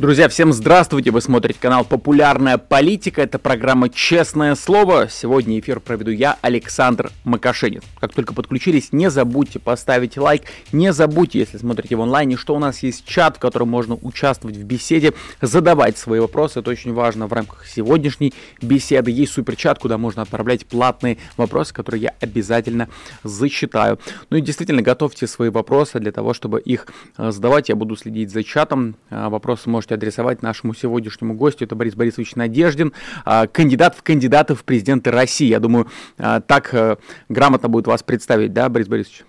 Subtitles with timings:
[0.00, 1.10] Друзья, всем здравствуйте!
[1.10, 3.20] Вы смотрите канал «Популярная политика».
[3.20, 5.10] Это программа «Честное слово».
[5.10, 7.82] Сегодня эфир проведу я, Александр Макашенин.
[8.00, 10.44] Как только подключились, не забудьте поставить лайк.
[10.72, 14.56] Не забудьте, если смотрите в онлайне, что у нас есть чат, в котором можно участвовать
[14.56, 16.60] в беседе, задавать свои вопросы.
[16.60, 19.10] Это очень важно в рамках сегодняшней беседы.
[19.10, 22.88] Есть суперчат, куда можно отправлять платные вопросы, которые я обязательно
[23.22, 23.98] зачитаю.
[24.30, 26.86] Ну и действительно, готовьте свои вопросы для того, чтобы их
[27.18, 27.68] э, задавать.
[27.68, 28.96] Я буду следить за чатом.
[29.10, 31.64] Э, вопросы можете можете адресовать нашему сегодняшнему гостю.
[31.64, 32.92] Это Борис Борисович Надеждин,
[33.24, 35.48] а, кандидат в кандидаты в президенты России.
[35.48, 35.86] Я думаю,
[36.18, 36.96] а, так э,
[37.28, 39.24] грамотно будет вас представить, да, Борис Борисович?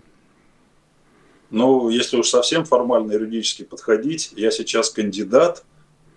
[1.49, 5.63] Ну, если уж совсем формально юридически подходить, я сейчас кандидат,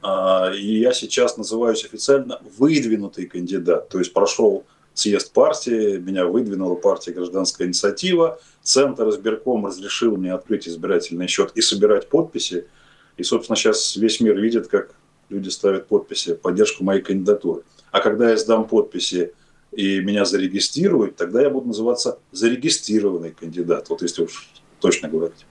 [0.03, 3.89] а, и я сейчас называюсь официально выдвинутый кандидат.
[3.89, 10.67] То есть прошел съезд партии, меня выдвинула партия «Гражданская инициатива», Центр избирком разрешил мне открыть
[10.69, 12.67] избирательный счет и собирать подписи–
[13.17, 14.95] и, собственно, сейчас весь мир видит, как
[15.29, 17.63] люди ставят подписи в поддержку моей кандидатуры.
[17.91, 19.33] А когда я сдам подписи
[19.73, 23.89] и меня зарегистрируют, тогда я буду называться зарегистрированный кандидат.
[23.89, 24.49] Вот если уж
[24.81, 25.47] точно говорить.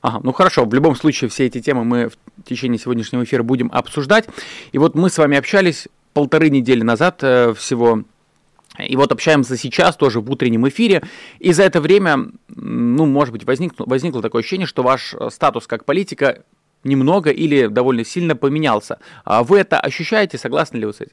[0.00, 3.70] Ага, ну хорошо, в любом случае все эти темы мы в течение сегодняшнего эфира будем
[3.72, 4.26] обсуждать.
[4.72, 8.04] И вот мы с вами общались полторы недели назад э, всего
[8.78, 11.02] и вот общаемся сейчас тоже в утреннем эфире.
[11.38, 15.84] И за это время, ну, может быть, возникло, возникло такое ощущение, что ваш статус как
[15.84, 16.44] политика
[16.86, 18.98] немного или довольно сильно поменялся.
[19.24, 21.12] А вы это ощущаете, согласны ли вы с этим?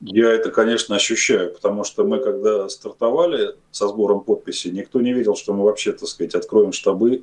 [0.00, 5.34] Я это, конечно, ощущаю, потому что мы, когда стартовали со сбором подписей, никто не верил,
[5.34, 7.22] что мы вообще, так сказать, откроем штабы.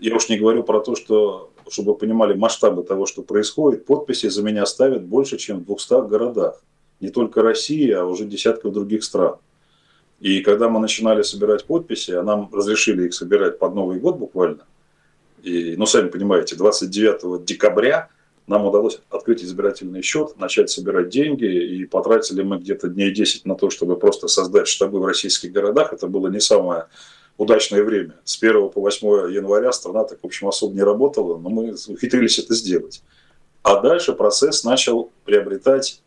[0.00, 4.28] Я уж не говорю про то, что, чтобы вы понимали масштабы того, что происходит, подписи
[4.28, 6.60] за меня ставят больше, чем в 200 городах.
[6.98, 9.36] Не только России, а уже десятков других стран.
[10.18, 14.64] И когда мы начинали собирать подписи, а нам разрешили их собирать под Новый год буквально–
[15.46, 18.08] и, ну, сами понимаете, 29 декабря
[18.48, 23.54] нам удалось открыть избирательный счет, начать собирать деньги, и потратили мы где-то дней 10 на
[23.54, 25.92] то, чтобы просто создать штабы в российских городах.
[25.92, 26.86] Это было не самое
[27.38, 28.14] удачное время.
[28.24, 32.40] С 1 по 8 января страна так, в общем, особо не работала, но мы ухитрились
[32.40, 33.02] это сделать.
[33.62, 36.02] А дальше процесс начал приобретать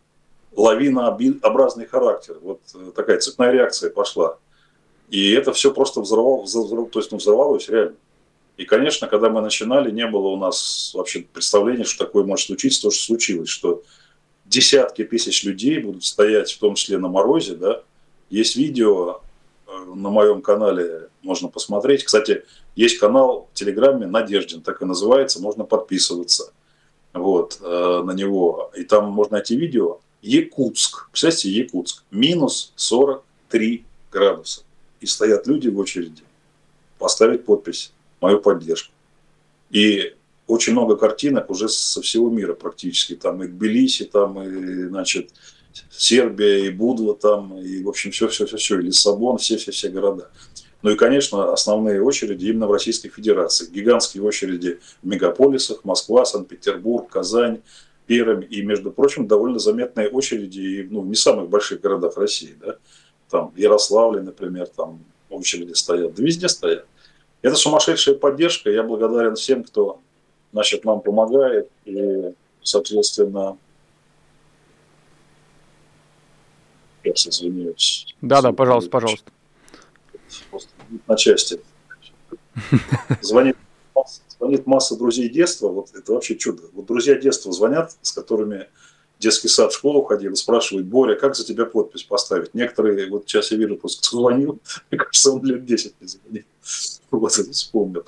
[0.54, 2.36] лавинообразный характер.
[2.42, 4.38] Вот э, такая цепная реакция пошла.
[5.10, 7.96] И это все просто взорвалось, то есть ну, взорвалось реально.
[8.60, 12.82] И, конечно, когда мы начинали, не было у нас вообще представления, что такое может случиться,
[12.82, 13.84] то, что случилось, что
[14.44, 17.84] десятки тысяч людей будут стоять, в том числе на морозе, да.
[18.30, 19.22] Есть видео
[19.66, 22.04] э, на моем канале, можно посмотреть.
[22.04, 22.44] Кстати,
[22.76, 26.52] есть канал в Телеграме Надеждин, так и называется, можно подписываться
[27.14, 28.74] вот, э, на него.
[28.76, 30.02] И там можно найти видео.
[30.22, 34.64] Якутск, представьте, Якутск, минус 43 градуса.
[35.00, 36.24] И стоят люди в очереди
[36.98, 38.94] поставить подпись мою поддержку.
[39.70, 40.16] И
[40.48, 43.16] очень много картинок уже со всего мира практически.
[43.16, 45.30] Там и Тбилиси, там и, значит,
[45.92, 50.30] Сербия, и Будва там, и, в общем, все-все-все, и Лиссабон, все-все-все города.
[50.82, 53.70] Ну и, конечно, основные очереди именно в Российской Федерации.
[53.70, 57.62] Гигантские очереди в мегаполисах, Москва, Санкт-Петербург, Казань,
[58.08, 58.46] Пермь.
[58.50, 62.56] И, между прочим, довольно заметные очереди и, ну, не самых больших городах России.
[62.60, 62.78] Да?
[63.30, 66.16] Там Ярославле, например, там очереди стоят.
[66.16, 66.86] Да везде стоят.
[67.42, 68.70] Это сумасшедшая поддержка.
[68.70, 70.00] Я благодарен всем, кто
[70.52, 71.70] значит, нам помогает.
[71.86, 73.58] И, соответственно,
[77.04, 78.14] я извиняюсь.
[78.22, 79.32] Да, да, пожалуйста, пожалуйста.
[80.50, 80.70] Просто
[81.08, 81.62] на части.
[83.22, 83.56] Звонит,
[84.38, 85.70] звонит масса друзей детства.
[85.70, 86.64] Вот это вообще чудо.
[86.74, 88.68] Вот друзья детства звонят, с которыми
[89.20, 92.54] детский сад в школу ходил и спрашивают, Боря, как за тебя подпись поставить?
[92.54, 94.60] Некоторые, вот сейчас я вижу, просто звонил,
[94.92, 96.44] мне кажется, он лет 10 не звонил.
[97.12, 98.06] Вот вспомнил.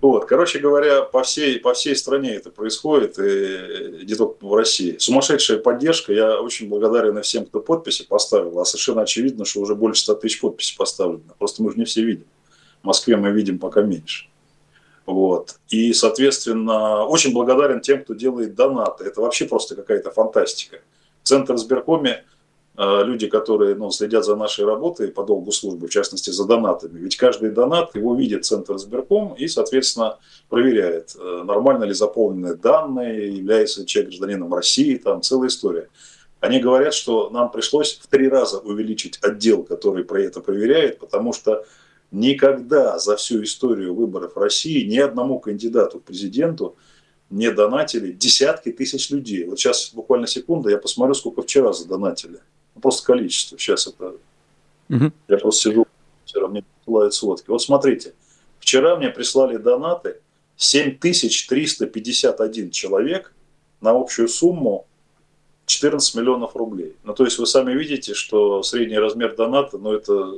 [0.00, 4.96] Вот, короче говоря, по всей, по всей стране это происходит, и не только в России.
[4.98, 6.12] Сумасшедшая поддержка.
[6.12, 8.60] Я очень благодарен всем, кто подписи поставил.
[8.60, 11.34] А совершенно очевидно, что уже больше 100 тысяч подписей поставлено.
[11.38, 12.26] Просто мы же не все видим.
[12.82, 14.28] В Москве мы видим пока меньше.
[15.06, 15.56] Вот.
[15.68, 19.04] И, соответственно, очень благодарен тем, кто делает донаты.
[19.04, 20.78] Это вообще просто какая-то фантастика.
[21.22, 22.24] Центр сберкоме
[22.76, 26.98] Э, люди, которые ну, следят за нашей работой по долгу службы, в частности за донатами.
[26.98, 30.18] Ведь каждый донат его видит Центр Сберком и, соответственно,
[30.48, 35.88] проверяет, э, нормально ли заполнены данные, является человек гражданином России, там целая история.
[36.40, 41.32] Они говорят, что нам пришлось в три раза увеличить отдел, который про это проверяет, потому
[41.32, 41.64] что
[42.14, 46.76] никогда за всю историю выборов России ни одному кандидату в президенту
[47.28, 49.44] не донатили десятки тысяч людей.
[49.46, 52.38] Вот сейчас буквально секунда, я посмотрю, сколько вчера задонатили.
[52.74, 53.58] Ну, просто количество.
[53.58, 54.14] Сейчас это...
[54.90, 55.12] Угу.
[55.28, 55.86] Я просто сижу,
[56.24, 57.50] вчера мне присылают сводки.
[57.50, 58.14] Вот смотрите,
[58.60, 60.20] вчера мне прислали донаты
[60.56, 63.34] 7351 человек
[63.80, 64.86] на общую сумму
[65.66, 66.94] 14 миллионов рублей.
[67.02, 70.34] Ну, то есть вы сами видите, что средний размер доната, ну, это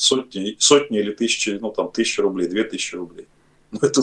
[0.00, 3.26] сотни, сотни или тысячи, ну, там, тысячи рублей, две тысячи рублей.
[3.70, 4.00] Ну, это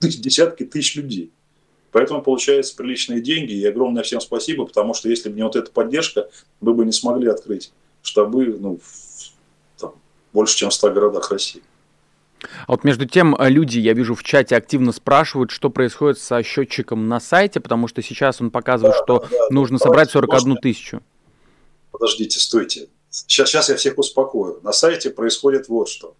[0.00, 1.32] десятки тысяч людей.
[1.90, 5.70] Поэтому получается приличные деньги, и огромное всем спасибо, потому что если бы не вот эта
[5.70, 6.28] поддержка,
[6.60, 7.72] мы бы не смогли открыть
[8.02, 9.94] штабы ну, в, там,
[10.32, 11.62] больше, чем в 100 городах России.
[12.66, 16.42] А вот между тем э, люди, я вижу, в чате активно спрашивают, что происходит со
[16.42, 21.02] счетчиком на сайте, потому что сейчас он показывает, да, что да, нужно собрать 41 тысячу.
[21.90, 22.88] Подождите, стойте.
[23.10, 24.60] Сейчас, сейчас я всех успокою.
[24.62, 26.14] На сайте происходит вот что.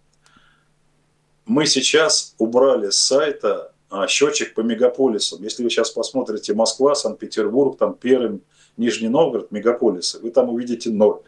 [1.45, 5.41] Мы сейчас убрали с сайта а, счетчик по мегаполисам.
[5.43, 8.39] Если вы сейчас посмотрите Москва, Санкт-Петербург, там Пермь,
[8.77, 11.19] Нижний Новгород, мегаполисы, вы там увидите ноль.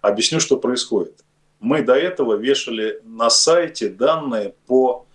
[0.00, 1.24] Объясню, что происходит
[1.64, 5.06] мы до этого вешали на сайте данные по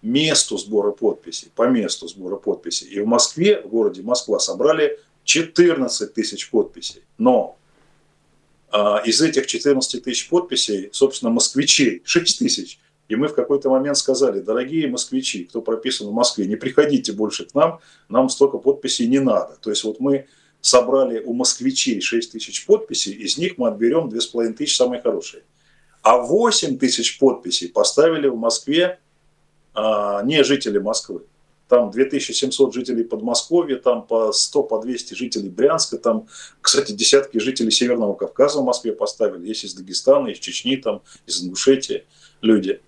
[0.00, 2.88] месту сбора подписей, по месту сбора подписей.
[2.88, 7.02] И в Москве, в городе Москва, собрали 14 тысяч подписей.
[7.18, 7.58] Но
[9.04, 12.78] из этих 14 тысяч подписей, собственно, москвичей 6 тысяч.
[13.10, 17.44] И мы в какой-то момент сказали, дорогие москвичи, кто прописан в Москве, не приходите больше
[17.44, 19.56] к нам, нам столько подписей не надо.
[19.60, 20.26] То есть вот мы
[20.60, 25.42] собрали у москвичей 6 тысяч подписей, из них мы отберем 2,5 тысячи самые хорошие.
[26.02, 29.00] А 8 тысяч подписей поставили в Москве
[29.74, 31.22] а, не жители Москвы.
[31.70, 36.26] Там 2700 жителей Подмосковья, там по 100, по 200 жителей Брянска, там,
[36.60, 39.46] кстати, десятки жителей Северного Кавказа в Москве поставили.
[39.46, 42.06] Есть из Дагестана, из Чечни, там, из Ингушетии
[42.40, 42.80] люди.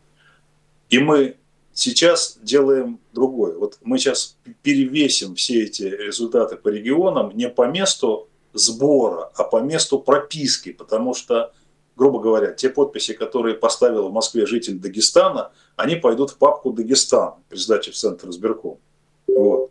[0.91, 1.37] И мы
[1.73, 3.57] сейчас делаем другое.
[3.57, 9.61] Вот мы сейчас перевесим все эти результаты по регионам не по месту сбора, а по
[9.61, 11.53] месту прописки, потому что
[11.97, 17.35] грубо говоря, те подписи, которые поставил в Москве житель Дагестана, они пойдут в папку Дагестан
[17.49, 18.79] при сдаче в Центр избирком.
[19.27, 19.71] Вот.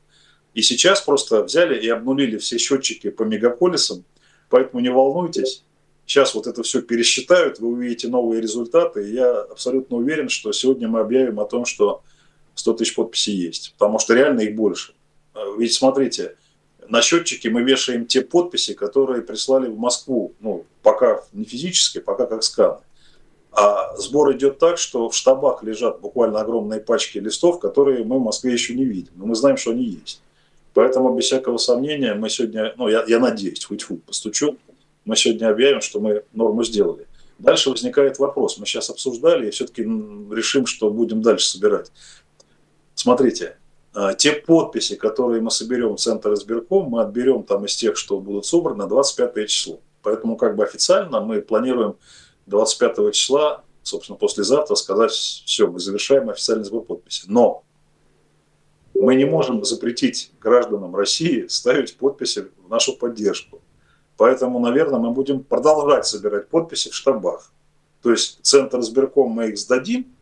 [0.54, 4.04] И сейчас просто взяли и обнулили все счетчики по мегаполисам,
[4.50, 5.64] поэтому не волнуйтесь.
[6.06, 10.90] Сейчас вот это все пересчитают, вы увидите новые результаты, и я абсолютно уверен, что сегодня
[10.90, 12.04] мы объявим о том, что
[12.56, 14.94] 100 тысяч подписей есть, потому что реально их больше.
[15.58, 16.36] Ведь смотрите,
[16.92, 20.34] на счетчике мы вешаем те подписи, которые прислали в Москву.
[20.42, 22.82] Ну, пока не физически, пока как сканы.
[23.54, 28.22] А сбор идет так, что в штабах лежат буквально огромные пачки листов, которые мы в
[28.22, 29.14] Москве еще не видим.
[29.16, 30.22] Но мы знаем, что они есть.
[30.74, 34.58] Поэтому, без всякого сомнения, мы сегодня, ну, я, я надеюсь, хоть фу постучу,
[35.06, 37.08] мы сегодня объявим, что мы норму сделали.
[37.40, 38.58] Дальше возникает вопрос.
[38.58, 41.90] Мы сейчас обсуждали и все-таки решим, что будем дальше собирать.
[42.96, 43.56] Смотрите,
[44.18, 48.46] те подписи, которые мы соберем в Центр избирком, мы отберем там из тех, что будут
[48.46, 49.80] собраны, 25 число.
[50.02, 51.98] Поэтому как бы официально мы планируем
[52.46, 57.26] 25 числа, собственно, послезавтра сказать, все, мы завершаем официальный сбор подписи.
[57.28, 57.64] Но
[58.94, 63.62] мы не можем запретить гражданам России ставить подписи в нашу поддержку.
[64.18, 67.52] Поэтому, наверное, мы будем продолжать собирать подписи в штабах.
[68.02, 70.16] То есть Центр избирком мы их сдадим,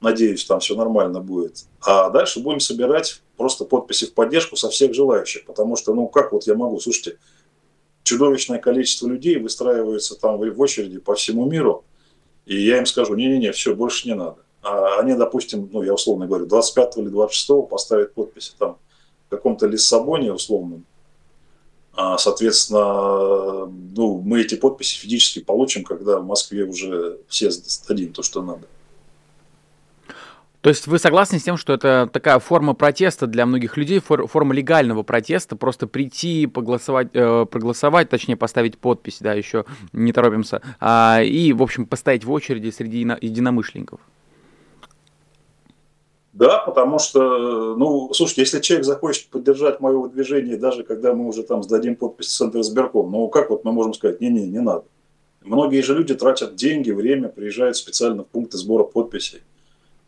[0.00, 1.64] Надеюсь, там все нормально будет.
[1.82, 5.44] А дальше будем собирать просто подписи в поддержку со всех желающих.
[5.44, 7.18] Потому что, ну, как вот я могу, слушайте,
[8.02, 11.84] чудовищное количество людей выстраиваются там в очереди по всему миру,
[12.46, 14.38] и я им скажу, не-не-не, все, больше не надо.
[14.62, 18.78] А они, допустим, ну, я условно говорю, 25 или 26 поставят подписи там
[19.26, 20.84] в каком-то Лиссабоне условном,
[21.92, 28.22] а, соответственно, ну, мы эти подписи физически получим, когда в Москве уже все сдадим то,
[28.22, 28.66] что надо.
[30.60, 34.54] То есть вы согласны с тем, что это такая форма протеста для многих людей, форма
[34.54, 39.64] легального протеста, просто прийти, поголосовать, э, проголосовать, точнее поставить подпись, да, еще
[39.94, 44.00] не торопимся, а, и, в общем, постоять в очереди среди единомышленников?
[46.34, 51.42] Да, потому что, ну, слушайте, если человек захочет поддержать мое выдвижение, даже когда мы уже
[51.42, 54.84] там сдадим подпись в Центр избирком, ну, как вот мы можем сказать, не-не, не надо.
[55.42, 59.40] Многие же люди тратят деньги, время, приезжают специально в пункты сбора подписей.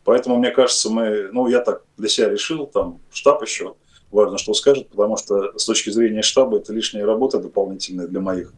[0.03, 3.75] Поэтому, мне кажется, мы, ну, я так для себя решил, там, штаб еще
[4.11, 8.53] важно, что скажет, потому что с точки зрения штаба это лишняя работа дополнительная для моих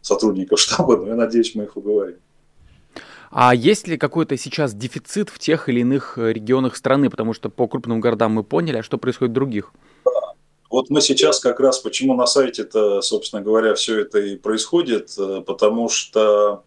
[0.00, 2.16] сотрудников штаба, но я надеюсь, мы их уговорим.
[3.30, 7.10] А есть ли какой-то сейчас дефицит в тех или иных регионах страны?
[7.10, 9.72] Потому что по крупным городам мы поняли, а что происходит в других?
[10.68, 15.42] Вот мы сейчас как раз, почему на сайте-то, собственно говоря, все это и происходит, э,
[15.44, 16.62] потому что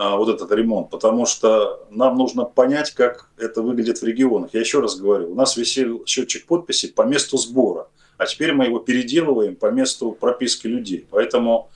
[0.00, 4.50] вот этот ремонт, потому что нам нужно понять, как это выглядит в регионах.
[4.54, 8.64] Я еще раз говорю, у нас висел счетчик подписи по месту сбора, а теперь мы
[8.64, 11.06] его переделываем по месту прописки людей.
[11.10, 11.68] Поэтому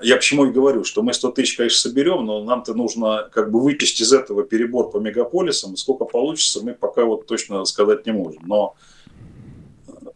[0.00, 3.60] я почему и говорю, что мы 100 тысяч, конечно, соберем, но нам-то нужно как бы
[3.60, 5.76] выпустить из этого перебор по мегаполисам.
[5.76, 8.42] Сколько получится, мы пока вот точно сказать не можем.
[8.46, 8.74] Но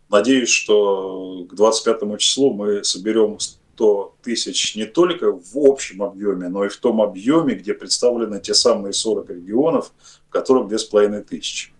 [0.09, 3.39] надеюсь, что к 25 числу мы соберем
[3.75, 8.55] 100 тысяч не только в общем объеме, но и в том объеме, где представлены те
[8.55, 9.93] самые 40 регионов,
[10.29, 11.73] в которых 2500 тысячи.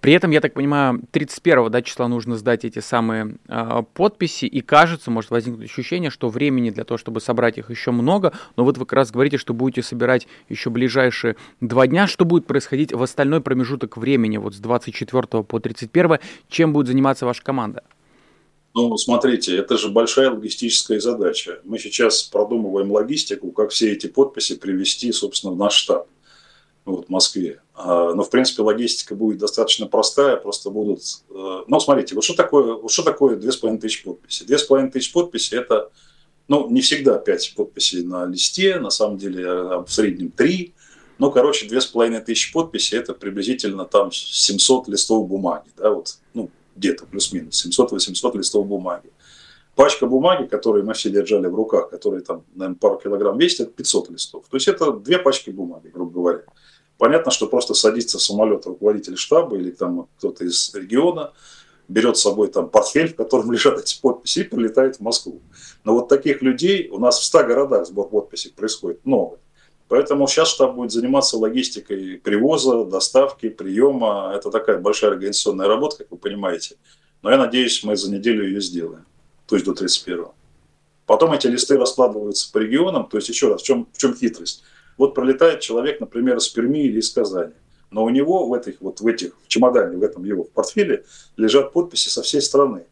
[0.00, 4.62] При этом, я так понимаю, 31 да, числа нужно сдать эти самые э, подписи, и
[4.62, 8.78] кажется, может возникнуть ощущение, что времени для того, чтобы собрать их еще много, но вот
[8.78, 12.06] вы как раз говорите, что будете собирать еще ближайшие два дня.
[12.06, 17.26] Что будет происходить в остальной промежуток времени, вот с 24 по 31, чем будет заниматься
[17.26, 17.82] ваша команда?
[18.72, 21.60] Ну, смотрите, это же большая логистическая задача.
[21.64, 26.06] Мы сейчас продумываем логистику, как все эти подписи привести, собственно, в наш штаб
[26.84, 27.60] вот, в Москве.
[27.74, 31.02] А, но, в принципе, логистика будет достаточно простая, просто будут...
[31.30, 34.46] Э, ну, смотрите, вот что такое, вот что такое 2500 подписей?
[34.46, 35.90] 2500 подписей– это,
[36.46, 40.74] ну, не всегда 5 подписей на листе, на самом деле в среднем 3.
[41.18, 47.66] Ну, короче, 2500 подписей– это приблизительно там 700 листов бумаги, да, вот, ну, где-то плюс-минус,
[47.66, 49.10] 700-800 листов бумаги.
[49.74, 53.70] Пачка бумаги, которую мы все держали в руках, которая там, наверное, пару килограмм весит, это
[53.70, 54.44] 500 листов.
[54.50, 56.42] То есть это две пачки бумаги, грубо говоря.
[56.98, 61.32] Понятно, что просто садится в самолет руководитель штаба или там кто-то из региона,
[61.88, 65.40] берет с собой там портфель, в котором лежат эти подписи и прилетает в Москву.
[65.84, 69.38] Но вот таких людей у нас в 100 городах сбор подписей происходит много.
[69.90, 74.32] Поэтому сейчас штаб будет заниматься логистикой привоза, доставки, приема.
[74.36, 76.76] Это такая большая организационная работа, как вы понимаете.
[77.22, 79.04] Но я надеюсь, мы за неделю ее сделаем,
[79.48, 80.26] то есть до 31
[81.06, 83.08] Потом эти листы раскладываются по регионам.
[83.08, 84.62] То есть еще раз, в чем, в чем хитрость?
[84.96, 87.54] Вот пролетает человек, например, из Перми или из Казани.
[87.90, 91.04] Но у него в этих, вот в этих, в чемодане, в этом его портфеле
[91.36, 92.84] лежат подписи со всей страны.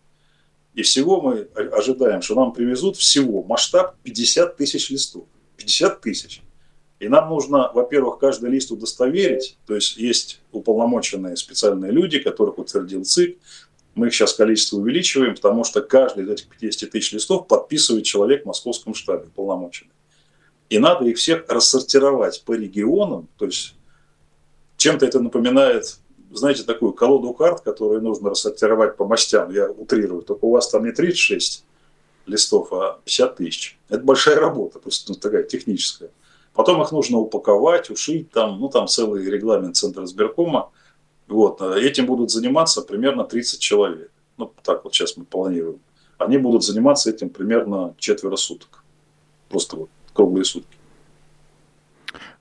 [0.75, 5.27] И всего мы ожидаем, что нам привезут всего масштаб 50 тысяч листов.
[5.59, 6.43] 50 тысяч.
[7.01, 13.05] И нам нужно, во-первых, каждый лист удостоверить, то есть есть уполномоченные специальные люди, которых утвердил
[13.05, 13.39] ЦИК.
[13.95, 18.43] Мы их сейчас количество увеличиваем, потому что каждый из этих 50 тысяч листов подписывает человек
[18.43, 19.93] в московском штабе уполномоченный.
[20.71, 23.75] И надо их всех рассортировать по регионам, то есть
[24.77, 25.99] чем-то это напоминает,
[26.33, 30.85] знаете, такую колоду карт, которую нужно рассортировать по мастям, я утрирую, только у вас там
[30.85, 31.65] не 36
[32.27, 33.79] листов, а 50 тысяч.
[33.89, 36.11] Это большая работа, просто ну, такая техническая.
[36.59, 40.71] Потом их нужно упаковать, ушить, там, ну, там целый регламент Центра сберкома.
[41.29, 41.63] Вот.
[41.63, 44.11] А этим будут заниматься примерно 30 человек.
[44.39, 45.79] Ну, так вот сейчас мы планируем.
[46.19, 48.83] Они будут заниматься этим примерно четверо суток.
[49.49, 50.77] Просто вот круглые сутки.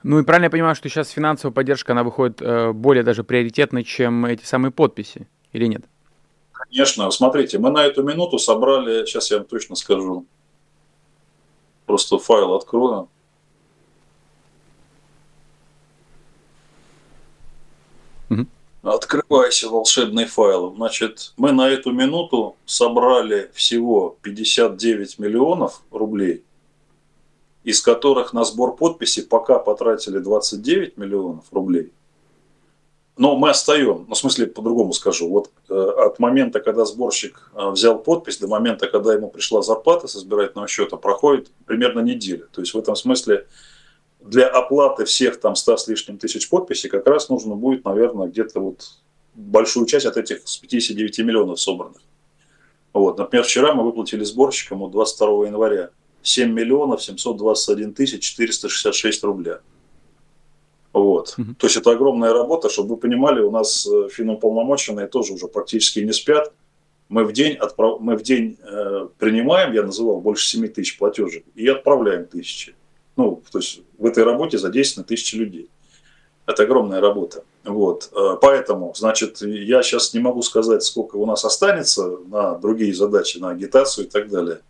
[0.02, 3.84] Ну и правильно я понимаю, что сейчас финансовая поддержка, она выходит э, более даже приоритетной,
[3.84, 5.84] чем эти самые подписи, или нет?
[6.54, 7.12] Конечно.
[7.12, 10.26] Смотрите, мы на эту минуту собрали, сейчас я вам точно скажу,
[11.86, 13.10] просто файл открою.
[18.84, 20.74] Открывайся волшебный файл.
[20.76, 26.44] Значит, мы на эту минуту собрали всего 59 миллионов рублей,
[27.64, 31.92] из которых на сбор подписи пока потратили 29 миллионов рублей.
[33.18, 37.70] Но мы остаем, ну, в смысле, по-другому скажу, вот э, от момента, когда сборщик э,
[37.72, 42.46] взял подпись, до момента, когда ему пришла зарплата с избирательного счета, проходит примерно неделя.
[42.52, 43.48] То есть в этом смысле
[44.30, 48.60] для оплаты всех там 100 с лишним тысяч подписей как раз нужно будет, наверное, где-то
[48.60, 49.00] вот
[49.36, 52.02] большую часть от этих с 59 миллионов собранных.
[52.94, 53.18] Вот.
[53.18, 55.90] Например, вчера мы выплатили сборщикам вот 22 января
[56.24, 59.60] 7 миллионов 721 тысяч 466 рубля.
[60.94, 61.36] Вот.
[61.38, 61.56] Mm-hmm.
[61.58, 66.00] То есть это огромная работа, чтобы вы понимали, у нас э, финуполномоченные тоже уже практически
[66.00, 66.52] не спят.
[67.08, 68.00] Мы в день, отправ...
[68.00, 72.74] мы в день э, принимаем, я называл, больше 7 тысяч платежек, и отправляем тысячи.
[73.18, 75.70] Ну, то есть в этой работе задействованы тысячи людей.
[76.46, 77.44] Это огромная работа.
[77.66, 78.10] Вот.
[78.16, 83.38] Э, поэтому, значит, я сейчас не могу сказать, сколько у нас останется на другие задачи,
[83.38, 84.62] на агитацию и так далее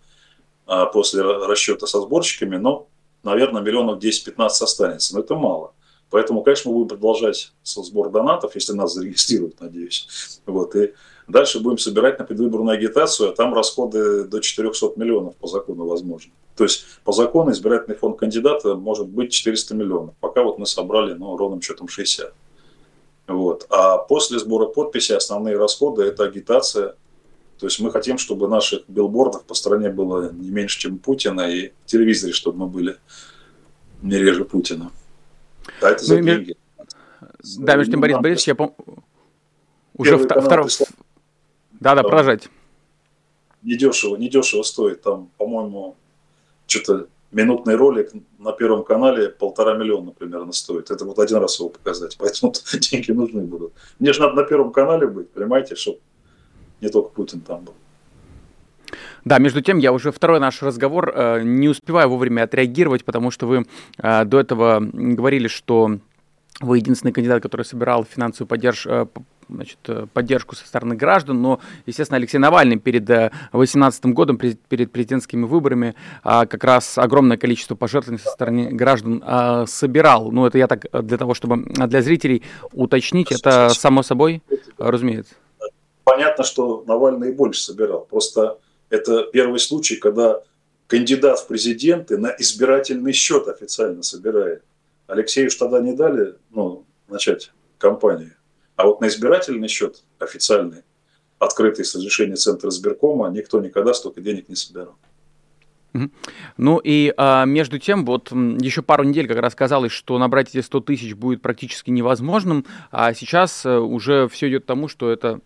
[0.66, 2.88] а, после расчета со сборщиками, но,
[3.22, 5.13] наверное, миллионов 10-15 останется.
[5.13, 5.74] Но это мало.
[6.10, 10.39] Поэтому, конечно, мы будем продолжать со сбор донатов, если нас зарегистрируют, надеюсь.
[10.48, 10.75] Вот.
[10.75, 10.94] И
[11.27, 16.32] Дальше будем собирать на предвыборную агитацию, а там расходы до 400 миллионов по закону возможны.
[16.58, 20.16] То есть по закону избирательный фонд кандидата может быть 400 миллионов.
[20.20, 22.34] Пока вот мы собрали ну, ровным счетом 60.
[23.28, 23.68] Вот.
[23.70, 26.96] А после сбора подписи основные расходы– это агитация.
[27.60, 31.70] То есть мы хотим, чтобы наших билбордов по стране было не меньше, чем Путина, и
[31.86, 32.98] в телевизоре, чтобы мы были
[34.02, 34.92] не реже Путина.
[35.82, 36.58] А это за ну, деньги.
[37.60, 38.76] Да, между тем, Борис Борисович, я помню...
[39.96, 40.70] Уже второй...
[41.80, 42.50] Да, да, продолжайте.
[43.62, 45.02] Недешево, недешево стоит.
[45.04, 45.96] Там, по-моему,
[46.68, 50.92] что-то минутный ролик на Первом канале полтора миллиона примерно стоит.
[50.92, 53.74] Это вот один раз его показать, поэтому деньги нужны будут.
[54.00, 56.00] Мне же надо на Первом канале быть, понимаете, чтобы
[56.82, 57.74] не только Путин там был.
[59.26, 63.46] Да, между тем, я уже второй наш разговор э, не успеваю вовремя отреагировать, потому что
[63.46, 63.66] вы
[63.98, 66.00] э, до этого говорили, что
[66.62, 69.06] вы единственный кандидат, который собирал финансовую поддержку, э,
[69.50, 74.92] значит, э, поддержку со стороны граждан, но, естественно, Алексей Навальный перед 2018 э, годом, перед
[74.92, 80.32] президентскими выборами, а, как раз огромное количество пожертвований со стороны граждан а, собирал.
[80.32, 84.42] Ну, это я так для того, чтобы для зрителей уточнить, это само собой,
[84.77, 85.36] разумеется.
[86.04, 88.08] Понятно, что Навальный больше собирал.
[88.10, 90.42] Просто это первый случай, когда
[90.88, 94.63] кандидат в президенты на избирательный счет официально собирает.
[95.08, 98.37] Алексею ж тогда не дали ну, начать кампанию.
[98.77, 100.84] А вот на избирательный счет официальный,
[101.39, 104.96] открытый с разрешения Центра сберкома, никто никогда столько денег не собирал.
[106.57, 110.63] Ну и а, между тем, вот еще пару недель как раз казалось, что набрать эти
[110.63, 115.39] 100 тысяч будет практически невозможным, а сейчас э, уже все идет к тому, что это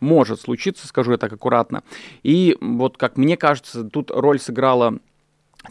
[0.00, 1.82] может случиться, скажу я так аккуратно.
[2.22, 4.98] И вот, как мне кажется, тут роль сыграла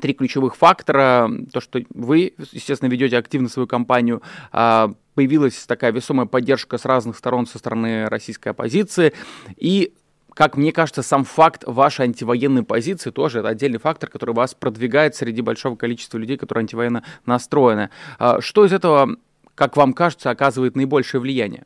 [0.02, 1.30] три ключевых фактора.
[1.52, 4.22] То, что вы, естественно, ведете активно свою кампанию,
[4.52, 9.14] а, появилась такая весомая поддержка с разных сторон со стороны российской оппозиции.
[9.58, 9.94] И
[10.36, 15.16] как мне кажется, сам факт вашей антивоенной позиции тоже это отдельный фактор, который вас продвигает
[15.16, 17.90] среди большого количества людей, которые антивоенно настроены.
[18.20, 19.16] А, что из этого,
[19.56, 21.66] как вам кажется, оказывает наибольшее влияние?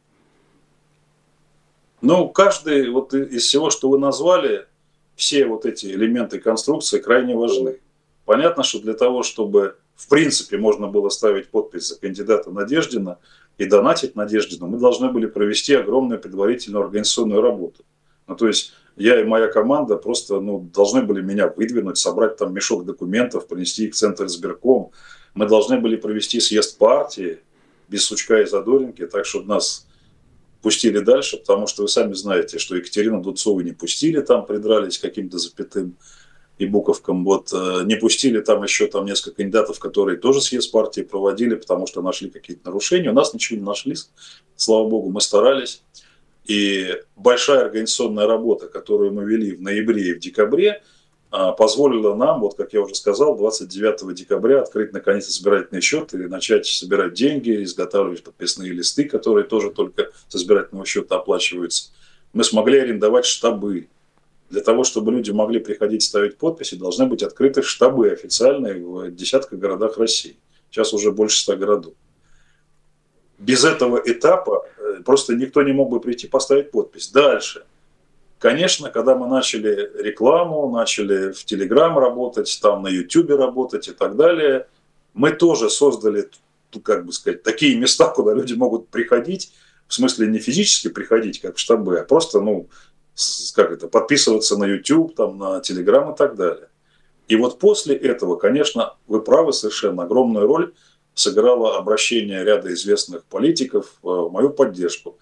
[2.02, 4.68] Ну, каждый вот из всего, что вы назвали,
[5.16, 7.80] все вот эти элементы конструкции крайне важны.
[8.30, 13.18] Понятно, что для того, чтобы в принципе можно было ставить подпись за кандидата Надеждина
[13.58, 17.84] и донатить Надеждину, мы должны были провести огромную предварительную организационную работу.
[18.28, 22.54] Ну, то есть я и моя команда просто ну, должны были меня выдвинуть, собрать там
[22.54, 24.92] мешок документов, принести их в Центр избирком.
[25.34, 27.40] Мы должны были провести съезд партии
[27.88, 29.88] без сучка и задоринки, так, чтобы нас
[30.62, 35.40] пустили дальше, потому что вы сами знаете, что Екатерину Дудцову не пустили, там придрались каким-то
[35.40, 35.96] запятым
[36.60, 37.24] и буковкам.
[37.24, 41.88] Вот э, не пустили там еще там несколько кандидатов, которые тоже съезд партии проводили, потому
[41.88, 43.10] что нашли какие-то нарушения.
[43.10, 43.96] У нас ничего не нашли,
[44.56, 45.82] слава богу, мы старались.
[46.46, 50.84] И большая организационная работа, которую мы вели в ноябре и в декабре,
[51.32, 56.18] а, позволила нам, вот как я уже сказал, 29 декабря открыть наконец избирательный счет и
[56.18, 61.92] начать собирать деньги, изготавливать подписные листы, которые тоже только с избирательного счета оплачиваются.
[62.34, 63.88] Мы смогли арендовать штабы,
[64.50, 69.60] для того, чтобы люди могли приходить ставить подписи, должны быть открыты штабы официальные в десятках
[69.60, 70.38] городах России.
[70.70, 71.94] Сейчас уже больше ста городов.
[73.38, 77.10] Без этого этапа э, просто никто не мог бы прийти поставить подпись.
[77.10, 77.64] Дальше.
[78.40, 84.16] Конечно, когда мы начали рекламу, начали в Телеграм работать, там на Ютубе работать и так
[84.16, 84.68] далее,
[85.14, 86.30] мы тоже создали,
[86.84, 89.52] как бы сказать, такие места, куда люди могут приходить,
[89.88, 92.70] в смысле не физически приходить, как в штабы, а просто, ну,
[93.56, 96.70] как это, подписываться на YouTube, там, на Telegram и так далее.
[97.28, 100.74] И вот после этого, конечно, вы правы совершенно, огромную роль
[101.14, 105.18] сыграло обращение ряда известных политиков э, в мою поддержку.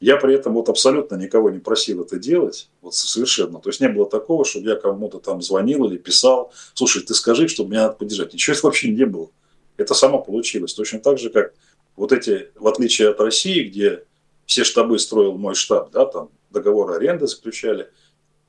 [0.00, 3.60] Я при этом вот абсолютно никого не просил это делать, вот совершенно.
[3.60, 7.46] То есть не было такого, чтобы я кому-то там звонил или писал, слушай, ты скажи,
[7.46, 8.32] чтобы меня надо поддержать.
[8.32, 9.30] Ничего этого вообще не было.
[9.76, 10.74] Это само получилось.
[10.74, 11.52] Точно так же, как
[11.96, 14.02] вот эти, в отличие от России, где
[14.46, 17.90] все штабы строил мой штаб, да, там договоры аренды заключали.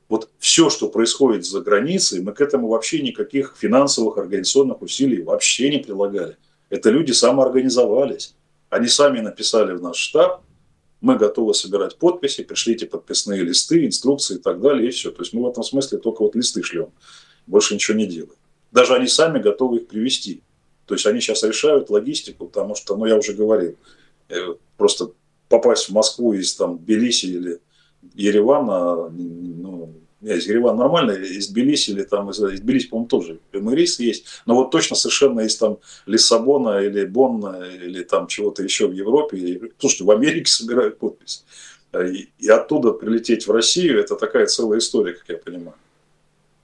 [0.07, 5.69] Вот все, что происходит за границей, мы к этому вообще никаких финансовых, организационных усилий вообще
[5.69, 6.37] не прилагали.
[6.69, 8.35] Это люди самоорганизовались.
[8.69, 10.43] Они сами написали в наш штаб,
[11.01, 15.11] мы готовы собирать подписи, пришлите подписные листы, инструкции и так далее, и все.
[15.11, 16.89] То есть мы в этом смысле только вот листы шлем,
[17.45, 18.33] больше ничего не делаем.
[18.71, 20.41] Даже они сами готовы их привести.
[20.85, 23.75] То есть они сейчас решают логистику, потому что, ну я уже говорил,
[24.29, 25.11] э, просто
[25.49, 27.59] попасть в Москву из там Тбилиси или
[28.15, 33.99] Еревана, ну, из Еревана нормально, из Тбилиси или там, из, из Тбилиси, по-моему, тоже рейс
[33.99, 38.93] есть, но вот точно совершенно из там Лиссабона или Бонна или там чего-то еще в
[38.93, 41.41] Европе, слушайте, в Америке собирают подписи.
[41.93, 45.75] И, и оттуда прилететь в Россию, это такая целая история, как я понимаю.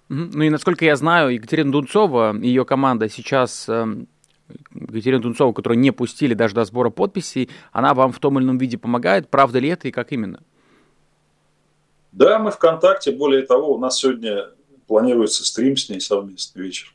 [0.10, 4.10] Ну и насколько я знаю, Екатерина Дунцова и ее команда сейчас эм,
[4.74, 8.58] Екатерина Дунцова, которую не пустили даже до сбора подписей, она вам в том или ином
[8.58, 9.30] виде помогает.
[9.30, 10.42] Правда ли это и как именно?
[12.12, 13.12] Да, мы ВКонтакте.
[13.12, 14.50] Более того, у нас сегодня
[14.88, 16.94] планируется стрим с ней совместный вечер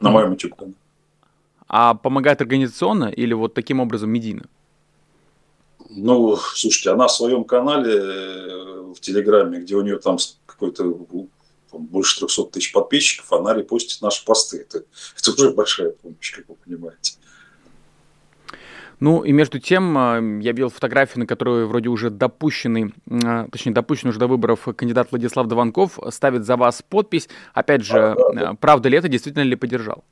[0.00, 0.76] на моем YouTube канале.
[1.68, 4.44] а помогает организационно или вот таким образом медийно?
[5.88, 10.84] Ну, слушайте, она в своем канале э, в Телеграме, где у нее там какой-то
[11.72, 14.58] больше 300 тысяч подписчиков, она репостит наши посты.
[14.58, 14.84] Это,
[15.18, 17.14] это уже большая помощь, как вы понимаете.
[19.02, 23.72] Ну и между тем, а, я видел фотографию, на которой вроде уже допущенный, а, точнее
[23.72, 27.28] допущен уже до выборов кандидат Владислав Дованков, ставит за вас подпись.
[27.52, 28.54] Опять же, а, да, да.
[28.54, 30.04] правда ли это, действительно ли поддержал?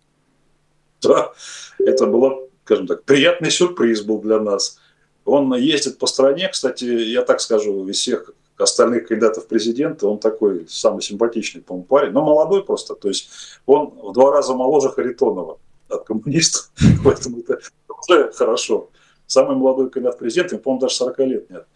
[1.03, 1.33] Да,
[1.79, 4.81] это было, скажем так, приятный сюрприз был для нас.
[5.25, 10.19] Он ездит по стране, кстати, я так скажу, из всех остальных кандидатов в президенты, он
[10.19, 13.31] такой самый симпатичный, по-моему, парень, но молодой просто, то есть
[13.67, 16.73] он в два раза моложе Харитонова от коммунистов,
[17.05, 17.61] поэтому это
[18.09, 18.91] уже хорошо.
[19.27, 21.67] Самый молодой кандидат в президенты, по-моему, даже 40 лет нет.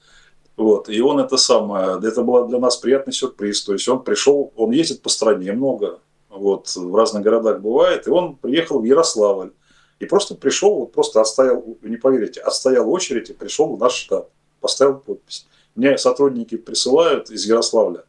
[0.57, 0.89] Вот.
[0.89, 3.65] И он это самое, это был для нас приятный сюрприз.
[3.65, 8.11] То есть он пришел, он ездит по стране много, вот, в разных городах бывает, и
[8.11, 9.53] он приехал в Ярославль.
[10.01, 14.31] И просто пришел, вот просто отстоял, не поверите, отстоял очередь и пришел в наш штаб,
[14.61, 15.47] поставил подпись.
[15.77, 18.05] Мне сотрудники присылают из Ярославля.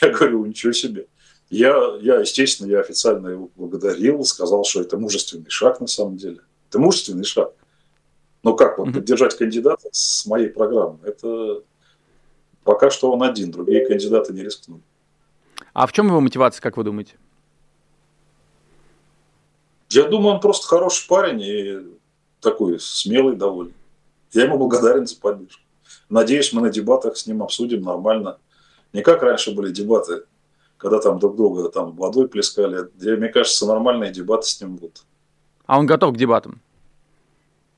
[0.00, 1.06] Я говорю, ничего себе.
[1.50, 6.40] Я, я, естественно, я официально его благодарил, сказал, что это мужественный шаг на самом деле.
[6.72, 7.52] Это мужественный шаг.
[8.42, 11.00] Но как вот поддержать кандидата с моей программой?
[11.04, 11.62] Это
[12.64, 14.80] пока что он один, другие кандидаты не рискнули.
[15.74, 17.16] А в чем его мотивация, как вы думаете?
[19.90, 21.78] Я думаю, он просто хороший парень и
[22.40, 23.74] такой смелый довольно.
[24.32, 25.62] Я ему благодарен за поддержку.
[26.08, 28.38] Надеюсь, мы на дебатах с ним обсудим нормально.
[28.94, 30.24] Не как раньше были дебаты,
[30.78, 32.88] когда там друг друга там водой плескали.
[32.98, 35.04] Мне кажется, нормальные дебаты с ним будут.
[35.66, 36.60] А он готов к дебатам?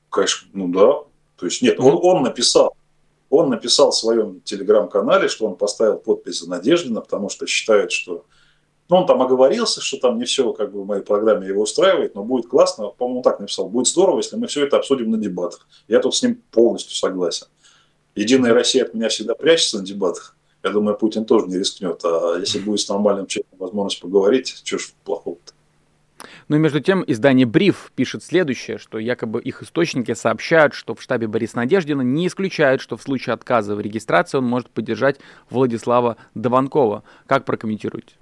[0.09, 1.03] Конечно, ну да.
[1.37, 2.75] То есть нет, он, он написал,
[3.29, 8.25] он написал в своем телеграм-канале, что он поставил подпись за Надеждина, потому что считает, что
[8.87, 12.13] ну, он там оговорился, что там не все как бы в моей программе его устраивает,
[12.13, 15.67] но будет классно, по-моему, так написал, будет здорово, если мы все это обсудим на дебатах.
[15.87, 17.47] Я тут с ним полностью согласен.
[18.13, 20.37] Единая Россия от меня всегда прячется на дебатах.
[20.63, 21.99] Я думаю, Путин тоже не рискнет.
[22.05, 25.53] А если будет с нормальным человеком возможность поговорить, что ж плохого-то?
[26.47, 31.01] Ну и между тем издание «Бриф» пишет следующее, что якобы их источники сообщают, что в
[31.01, 36.17] штабе Бориса Надеждина не исключают, что в случае отказа в регистрации он может поддержать Владислава
[36.35, 37.03] Дованкова.
[37.25, 38.15] Как прокомментируете?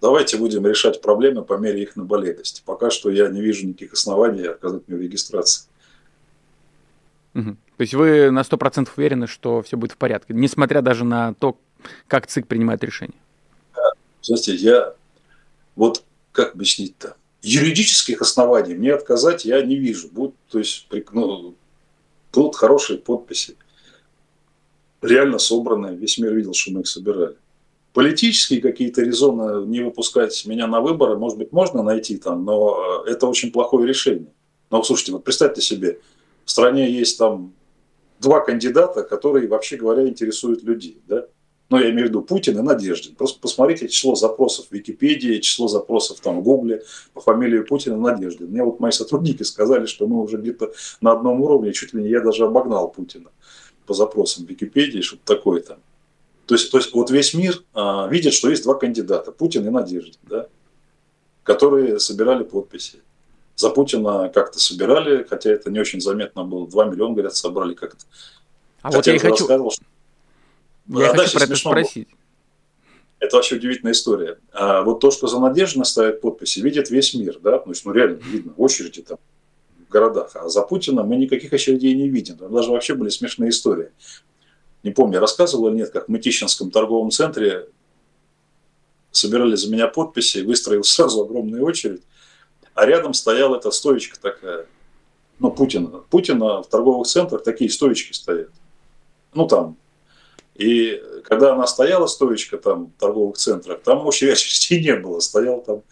[0.00, 2.62] Давайте будем решать проблемы по мере их наболевости.
[2.66, 5.68] Пока что я не вижу никаких оснований отказать мне в регистрации.
[7.34, 7.56] Угу.
[7.76, 11.56] То есть вы на 100% уверены, что все будет в порядке, несмотря даже на то,
[12.08, 13.18] как ЦИК принимает решение?
[14.20, 14.94] Знаете, я
[15.76, 16.02] вот
[16.34, 17.16] как объяснить-то?
[17.42, 20.08] Юридических оснований мне отказать я не вижу.
[20.10, 21.54] Будут, то есть, ну,
[22.32, 23.56] будут хорошие подписи.
[25.00, 25.96] Реально собранные.
[25.96, 27.36] Весь мир видел, что мы их собирали.
[27.92, 33.10] Политические какие-то резоны не выпускать меня на выборы, может быть, можно найти там, но э,
[33.12, 34.32] это очень плохое решение.
[34.70, 36.00] Но слушайте, вот представьте себе,
[36.44, 37.52] в стране есть там
[38.18, 41.00] два кандидата, которые, вообще говоря, интересуют людей.
[41.06, 41.26] Да?
[41.70, 43.14] Ну, я имею в виду Путин и Надеждин.
[43.14, 46.82] Просто посмотрите число запросов в Википедии, число запросов там в Гугле
[47.14, 48.48] по фамилии Путина Надеждин.
[48.48, 52.10] Мне вот мои сотрудники сказали, что мы уже где-то на одном уровне, чуть ли не
[52.10, 53.30] я даже обогнал Путина
[53.86, 55.78] по запросам в Википедии, что-то такое там.
[56.46, 59.70] То есть, то есть вот весь мир а, видит, что есть два кандидата, Путин и
[59.70, 60.46] Надеждин, да,
[61.42, 63.00] которые собирали подписи
[63.56, 66.68] за Путина как-то собирали, хотя это не очень заметно было.
[66.68, 68.04] 2 миллиона, говорят, собрали как-то.
[68.82, 69.44] А хотя вот я и хочу...
[69.44, 69.70] Что...
[70.88, 72.08] Я а хочу про это спросить.
[72.08, 72.18] Было.
[73.20, 74.38] Это вообще удивительная история.
[74.52, 78.16] А вот то, что за Надеждина ставят подписи, видит весь мир, да, ну, ну реально
[78.16, 79.18] видно, очереди там
[79.88, 80.32] в городах.
[80.34, 82.36] А за Путина мы никаких очередей не видим.
[82.36, 83.90] Там даже вообще были смешные истории.
[84.82, 87.68] Не помню, рассказывал или нет, как в Мытищинском торговом центре
[89.10, 92.02] собирали за меня подписи, выстроил сразу огромную очередь
[92.74, 94.66] а рядом стояла эта стоечка такая,
[95.38, 96.02] ну, Путина.
[96.10, 98.50] Путина в торговых центрах такие стоечки стоят.
[99.32, 99.76] Ну, там.
[100.54, 105.20] И когда она стояла, стоечка там в торговых центрах, там очереди не было.
[105.20, 105.82] Стоял там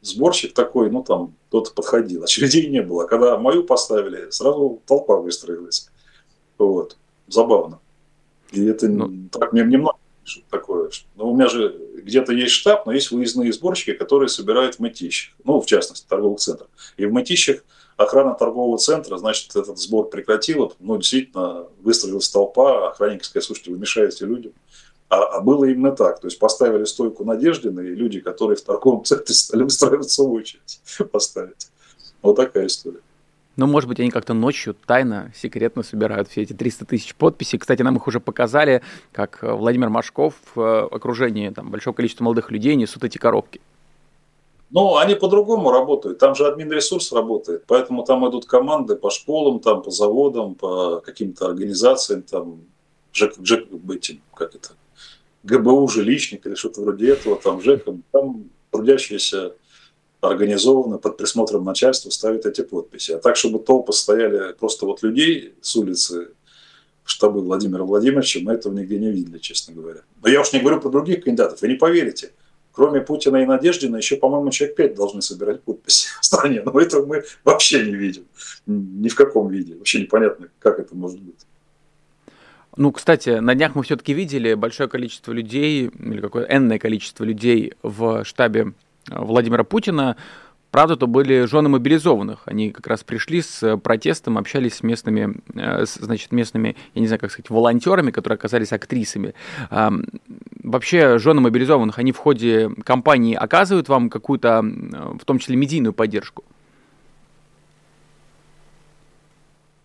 [0.00, 2.24] сборщик такой, ну, там кто-то подходил.
[2.24, 3.06] Очередей не было.
[3.06, 5.90] Когда мою поставили, сразу толпа выстроилась.
[6.58, 6.96] Вот.
[7.26, 7.80] Забавно.
[8.52, 9.96] И это ну, так, мне немного
[10.50, 10.90] такое.
[11.16, 15.34] Ну, у меня же где-то есть штаб, но есть выездные сборщики, которые собирают в мытищах.
[15.44, 16.68] Ну, в частности, в торговых центрах.
[16.96, 17.64] И в мытищах
[18.02, 20.72] охрана торгового центра, значит, этот сбор прекратила.
[20.78, 24.52] Ну, действительно, выстроилась толпа, охранники сказали, слушайте, вы мешаете людям.
[25.08, 26.20] А, а было именно так.
[26.20, 30.80] То есть поставили стойку Надеждина, и люди, которые в торговом центре стали выстраиваться в очередь
[31.12, 31.68] поставить.
[32.22, 33.00] Вот такая история.
[33.56, 37.58] Ну, может быть, они как-то ночью тайно, секретно собирают все эти 300 тысяч подписей.
[37.58, 38.80] Кстати, нам их уже показали,
[39.12, 43.60] как э, Владимир Машков в окружении там, большого количества молодых людей несут эти коробки.
[44.70, 46.18] Ну, они по-другому работают.
[46.18, 47.64] Там же админ-ресурс работает.
[47.66, 52.60] Поэтому там идут команды по школам, там, по заводам, по каким-то организациям, там,
[53.12, 54.70] Джек, Джек, этим, как это,
[55.42, 58.04] ГБУ жилищник или что-то вроде этого, там, ЖЭКом.
[58.12, 59.54] Там трудящиеся
[60.20, 63.12] организованно под присмотром начальства ставят эти подписи.
[63.12, 66.28] А так, чтобы толпы стояли просто вот людей с улицы
[67.04, 70.02] штабы Владимира Владимировича, мы этого нигде не видели, честно говоря.
[70.22, 71.60] Но я уж не говорю про других кандидатов.
[71.62, 72.32] Вы не поверите,
[72.72, 76.62] кроме Путина и Надеждина, еще, по-моему, человек пять должны собирать подписи в стране.
[76.64, 78.24] Но этого мы вообще не видим.
[78.66, 79.76] Ни в каком виде.
[79.76, 81.46] Вообще непонятно, как это может быть.
[82.76, 87.74] Ну, кстати, на днях мы все-таки видели большое количество людей, или какое энное количество людей
[87.82, 88.72] в штабе
[89.10, 90.16] э, Владимира Путина.
[90.70, 92.42] Правда, то были жены мобилизованных.
[92.46, 97.20] Они как раз пришли с протестом, общались с местными, э, значит, местными, я не знаю,
[97.20, 99.34] как сказать, волонтерами, которые оказались актрисами.
[100.62, 106.44] Вообще, жены мобилизованных, они в ходе кампании оказывают вам какую-то, в том числе, медийную поддержку?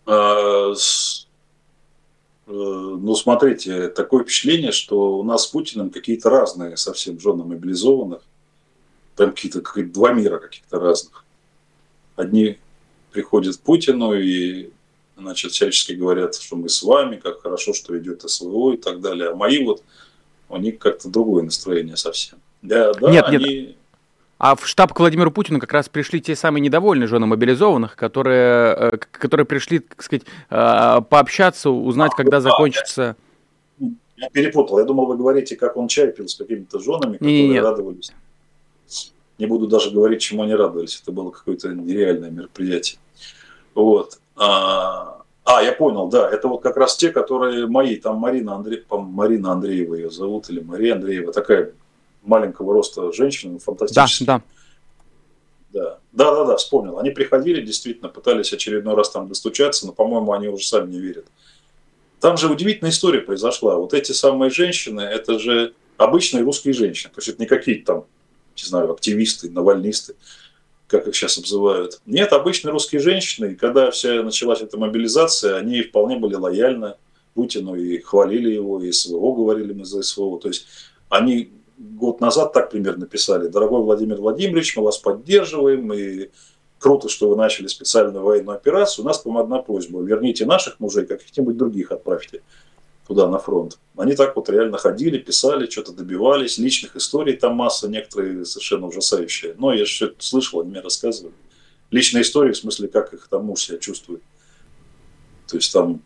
[0.06, 0.74] А,
[2.48, 8.22] Э, ну, смотрите, такое впечатление, что у нас с Путиным какие-то разные совсем жены мобилизованных.
[9.16, 11.24] Там какие-то как два мира каких-то разных.
[12.16, 12.58] Одни
[13.12, 14.70] приходят к Путину и
[15.18, 19.30] значит, всячески говорят, что мы с вами, как хорошо, что идет СВО и так далее.
[19.30, 19.84] А мои вот,
[20.50, 22.40] у них как-то другое настроение совсем.
[22.62, 23.38] Да, да, нет, они...
[23.38, 23.76] нет.
[24.38, 28.76] А в штаб к Владимиру Путину как раз пришли те самые недовольные жены мобилизованных, которые,
[28.76, 33.16] э, которые пришли, так сказать, э, пообщаться, узнать, а, когда да, закончится...
[34.18, 34.80] Я перепутал.
[34.80, 38.12] Я думал, вы говорите, как он чай пил с какими-то женами, которые не, не, радовались.
[39.38, 41.00] Не буду даже говорить, чему они радовались.
[41.02, 43.00] Это было какое-то нереальное мероприятие.
[43.74, 44.20] Вот.
[44.36, 46.30] А, а, я понял, да.
[46.30, 47.98] Это вот как раз те, которые мои.
[47.98, 48.84] Там Марина, Андре...
[48.90, 51.34] Марина Андреева ее зовут, или Мария Андреева.
[51.34, 51.74] Такая
[52.24, 54.26] маленького роста женщина, фантастическая.
[54.26, 54.44] Да, да.
[55.76, 56.98] Да, да, да, да, вспомнил.
[56.98, 61.26] Они приходили, действительно, пытались очередной раз там достучаться, но, по-моему, они уже сами не верят.
[62.22, 63.76] Там же удивительная история произошла.
[63.76, 67.12] Вот эти самые женщины, это же обычные русские женщины.
[67.14, 68.06] То есть это не какие-то там,
[68.56, 70.16] не знаю, активисты, навальнисты,
[70.88, 72.02] как их сейчас обзывают.
[72.06, 73.56] Нет, обычные русские женщины.
[73.56, 76.96] Когда вся началась эта мобилизация, они вполне были лояльны
[77.34, 80.40] Путину и хвалили его, и СВО говорили мы за СВО.
[80.40, 80.68] То есть
[81.10, 83.48] они год назад так примерно писали.
[83.48, 86.30] Дорогой Владимир Владимирович, мы вас поддерживаем, и
[86.80, 89.04] круто, что вы начали специальную военную операцию.
[89.04, 90.02] У нас вам одна просьба.
[90.02, 92.42] Верните наших мужей, каких-нибудь других отправьте
[93.08, 93.80] туда, на фронт.
[93.98, 96.58] Они так вот реально ходили, писали, что-то добивались.
[96.58, 99.56] Личных историй там масса, некоторые совершенно ужасающие.
[99.58, 101.34] Но я же слышал, они мне рассказывали.
[101.92, 104.22] Личные истории, в смысле, как их там муж себя чувствует.
[105.48, 106.02] То есть там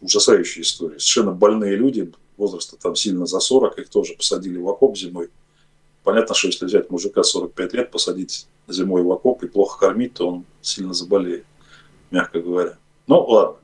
[0.00, 0.98] ужасающие истории.
[0.98, 5.30] Совершенно больные люди, возраста там сильно за 40, их тоже посадили в окоп зимой.
[6.04, 10.28] Понятно, что если взять мужика 45 лет, посадить зимой в окоп и плохо кормить, то
[10.28, 11.44] он сильно заболеет,
[12.10, 12.76] мягко говоря.
[13.06, 13.61] Ну, ладно.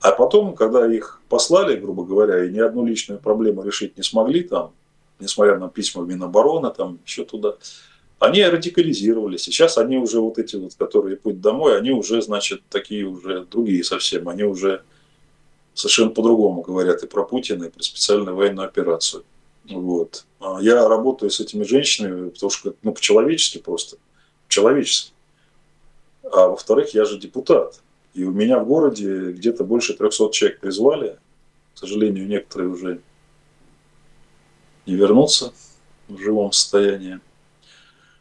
[0.00, 4.42] А потом, когда их послали, грубо говоря, и ни одну личную проблему решить не смогли
[4.42, 4.72] там,
[5.18, 7.56] несмотря на письма Минобороны, там еще туда,
[8.18, 9.42] они радикализировались.
[9.42, 13.84] Сейчас они уже вот эти вот, которые путь домой, они уже, значит, такие уже другие
[13.84, 14.28] совсем.
[14.28, 14.82] Они уже
[15.74, 19.24] совершенно по-другому говорят и про Путина, и про специальную военную операцию.
[19.68, 20.24] Вот.
[20.40, 23.96] А я работаю с этими женщинами, потому что, ну, по-человечески просто.
[24.46, 25.12] По-человечески.
[26.24, 27.80] А во-вторых, я же депутат.
[28.14, 31.18] И у меня в городе где-то больше 300 человек призвали.
[31.74, 33.00] К сожалению, некоторые уже
[34.86, 35.52] не вернутся
[36.08, 37.20] в живом состоянии.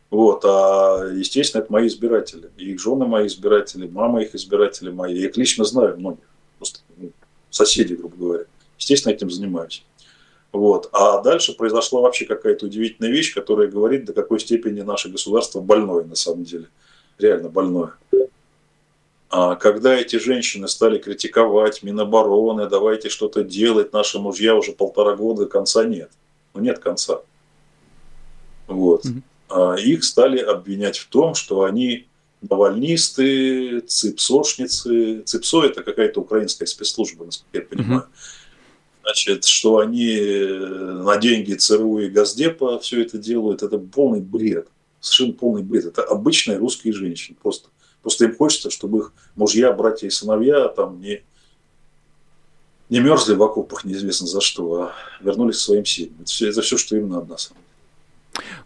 [0.10, 2.50] Вот, а, естественно, это мои избиратели.
[2.58, 5.16] И их жены мои избиратели, мама их избиратели мои.
[5.16, 6.24] Я их лично знаю многих.
[6.58, 7.12] Просто ну,
[7.50, 8.46] соседи, грубо говоря.
[8.78, 9.86] Естественно, этим занимаюсь.
[10.52, 10.90] Вот.
[10.94, 16.04] А дальше произошла вообще какая-то удивительная вещь, которая говорит, до какой степени наше государство больное
[16.04, 16.68] на самом деле.
[17.20, 17.94] Реально больное.
[19.30, 25.46] А когда эти женщины стали критиковать Минобороны, давайте что-то делать, наши мужья уже полтора года,
[25.46, 26.10] конца нет.
[26.54, 27.22] Ну, нет конца.
[28.68, 29.04] Вот.
[29.50, 32.08] А их стали обвинять в том, что они
[32.42, 35.22] навальнисты, ципсошницы.
[35.26, 38.06] Ципсо– это какая-то украинская спецслужба, насколько я понимаю.
[39.04, 44.68] Значит, что они на деньги ЦРУ и Газдепа все это делают, это полный бред.
[45.00, 45.86] Совершенно полный бред.
[45.86, 47.38] Это обычные русские женщины.
[47.42, 47.70] Просто,
[48.02, 51.24] просто им хочется, чтобы их мужья, братья и сыновья там не,
[52.90, 56.16] не мерзли в окопах неизвестно за что, а вернулись к своим семьям.
[56.20, 57.70] Это все, это все что им надо на самом деле.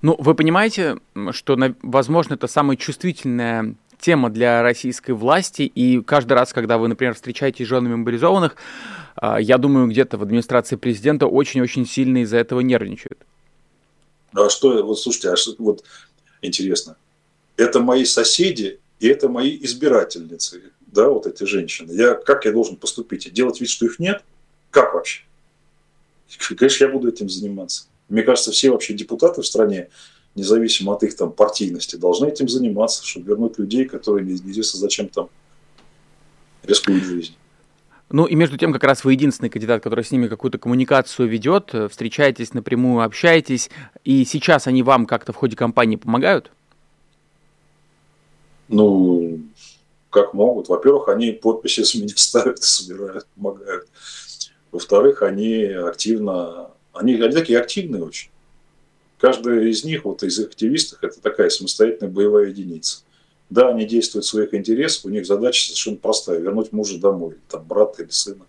[0.02, 0.98] Ну, вы понимаете,
[1.32, 7.16] что, возможно, это самая чувствительная тема для российской власти, и каждый раз, когда вы, например,
[7.16, 8.58] встречаетесь с женами мобилизованных,
[9.16, 13.20] а, я думаю, где-то в администрации президента очень-очень сильно из-за этого нервничают.
[14.36, 15.84] А что, вот слушайте, а что, вот
[16.42, 16.98] интересно,
[17.56, 21.92] это мои соседи и это мои избирательницы, да, вот эти женщины.
[21.92, 23.34] Я, как я должен поступить?
[23.34, 24.24] Делать вид, что их нет?
[24.72, 25.24] Как вообще?
[26.56, 27.88] Конечно, я буду этим заниматься.
[28.08, 29.90] Мне кажется, все вообще депутаты в стране,
[30.36, 35.28] независимо от их там партийности, должны этим заниматься, чтобы вернуть людей, которые неизвестно зачем там
[36.64, 37.36] рискуют жизнь.
[38.10, 41.76] Ну и между тем, как раз вы единственный кандидат, который с ними какую-то коммуникацию ведет,
[41.90, 43.70] встречаетесь напрямую, общаетесь,
[44.06, 46.52] и сейчас они вам как-то в ходе кампании помогают?
[48.74, 49.40] Ну,
[50.10, 50.70] как могут.
[50.70, 53.88] Во-первых, они подписи с меня ставят, собирают, помогают.
[54.72, 58.30] Во-вторых, они активно, они, они такие активные очень.
[59.20, 63.04] Каждый из них, вот из активистов, это такая самостоятельная боевая единица.
[63.50, 67.64] Да, они действуют в своих интересах, у них задача совершенно простая– вернуть мужа домой, там,
[67.64, 68.46] брата или сына.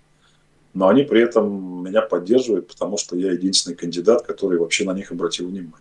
[0.72, 5.12] Но они при этом меня поддерживают, потому что я единственный кандидат, который вообще на них
[5.12, 5.76] обратил внимание.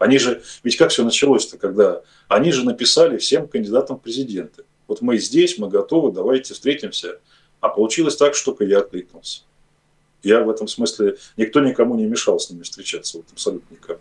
[0.00, 4.64] Они же, ведь как все началось-то, когда они же написали всем кандидатам в президенты.
[4.88, 7.20] Вот мы здесь, мы готовы, давайте встретимся.
[7.60, 9.42] А получилось так, что я откликнулся.
[10.22, 13.98] Я в этом смысле, никто никому не мешал с ними встречаться, вот абсолютно никому.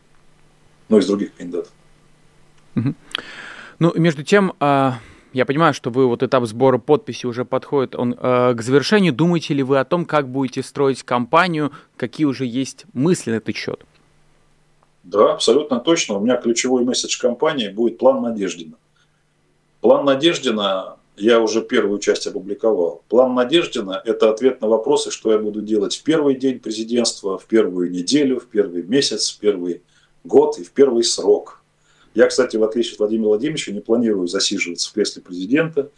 [0.88, 1.72] Ну, из других кандидатов.
[2.76, 5.00] Ну, между тем, а,
[5.34, 9.12] я понимаю, что вы вот этап сбора подписи уже подходит он а, к завершению.
[9.12, 13.56] Думаете ли вы о том, как будете строить кампанию, какие уже есть мысли на этот
[13.56, 13.84] счет?
[15.10, 16.18] Да, абсолютно точно.
[16.18, 18.76] У меня ключевой месседж кампании будет план Надеждина.
[19.82, 23.02] План Надеждина я уже первую часть опубликовал.
[23.10, 27.46] План Надеждина– это ответ на вопросы, что я буду делать в первый день президентства, в
[27.46, 29.82] первую неделю, в первый месяц, в первый
[30.24, 31.58] год и в первый срок–
[32.16, 35.90] я, кстати, в отличие от Владимира Владимировича, не планирую засиживаться в кресле президента.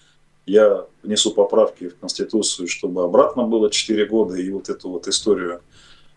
[0.46, 5.62] Я внесу поправки в Конституцию, чтобы обратно было 4 года, и вот эту вот историю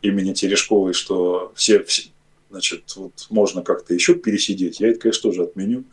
[0.02, 2.10] имени Терешковой, что все, все
[2.54, 5.84] значит, вот можно как-то еще пересидеть, я это, конечно, тоже отменю.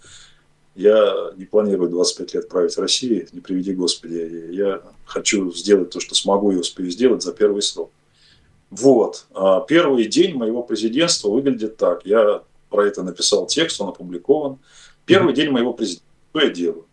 [0.76, 4.50] Я не планирую 25 лет править Россией, не приведи Господи.
[4.52, 7.92] Я хочу сделать то, что смогу и успею сделать за первый срок.
[8.70, 9.26] Вот.
[9.34, 12.06] А первый день моего президентства выглядит так.
[12.06, 14.60] Я про это написал текст, он опубликован.
[15.06, 16.06] Первый день моего президента.
[16.30, 16.86] Что я делаю?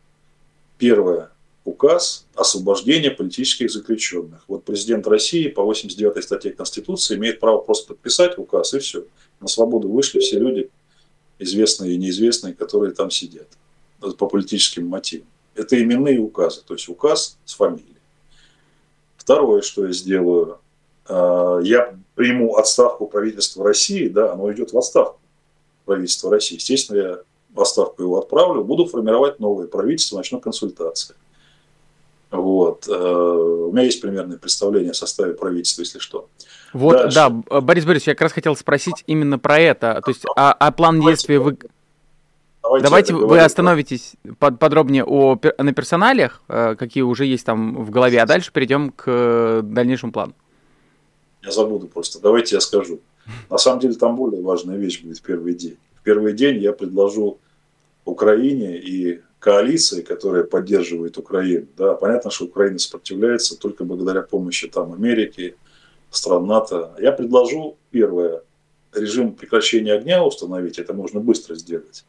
[0.78, 1.30] Первое.
[1.64, 4.42] Указ освобождения политических заключенных.
[4.48, 9.04] Вот президент России по 89 статье Конституции имеет право просто подписать указ, и все.
[9.40, 10.70] На свободу вышли все люди,
[11.38, 13.48] известные и неизвестные, которые там сидят
[14.00, 15.26] по политическим мотивам.
[15.54, 17.96] Это именные указы, то есть указ с фамилией.
[19.16, 20.58] Второе, что я сделаю,
[21.08, 25.20] э, я приму отставку правительства России, да, оно идет в отставку
[25.84, 26.56] правительства России.
[26.56, 27.18] Естественно, я
[27.50, 31.14] в отставку его отправлю, буду формировать новое правительство, начну консультации.
[32.30, 32.86] Вот.
[32.88, 36.28] Э, у меня есть примерное представление о составе правительства, если что.
[36.72, 37.14] Вот, Дальше.
[37.14, 40.00] да, Борис Борисович, я как раз хотел спросить именно про это.
[40.04, 41.56] То есть, а, а план действий вы...
[42.62, 47.90] Давайте, Давайте вы остановитесь под, подробнее о, на персоналиях, э, какие уже есть там в
[47.90, 50.34] голове, а дальше перейдем к э, дальнейшему плану.
[51.42, 52.20] Я забуду просто.
[52.20, 53.00] Давайте я скажу.
[53.48, 55.78] На самом деле там более важная вещь будет в первый день.
[56.00, 57.38] В первый день я предложу
[58.04, 61.66] Украине и коалиции, которая поддерживает Украину.
[61.76, 65.56] Да, понятно, что Украина сопротивляется только благодаря помощи там Америки,
[66.10, 66.94] стран НАТО.
[66.98, 68.42] Я предложу, первое,
[68.92, 72.04] режим прекращения огня установить, это можно быстро сделать.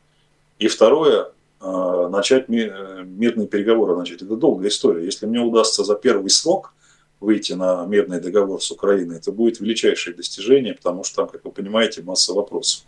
[0.58, 4.22] И второе, а, начать мирные переговоры начать.
[4.22, 5.06] Это долгая история.
[5.06, 6.74] Если мне удастся за первый срок
[7.20, 11.52] выйти на мирный договор с Украиной, это будет величайшее достижение, потому что там, как вы
[11.52, 12.86] понимаете, масса вопросов.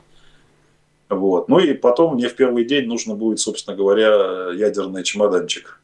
[1.11, 1.49] Вот.
[1.49, 5.79] Ну и потом мне в первый день нужно будет, собственно говоря, ядерный чемоданчик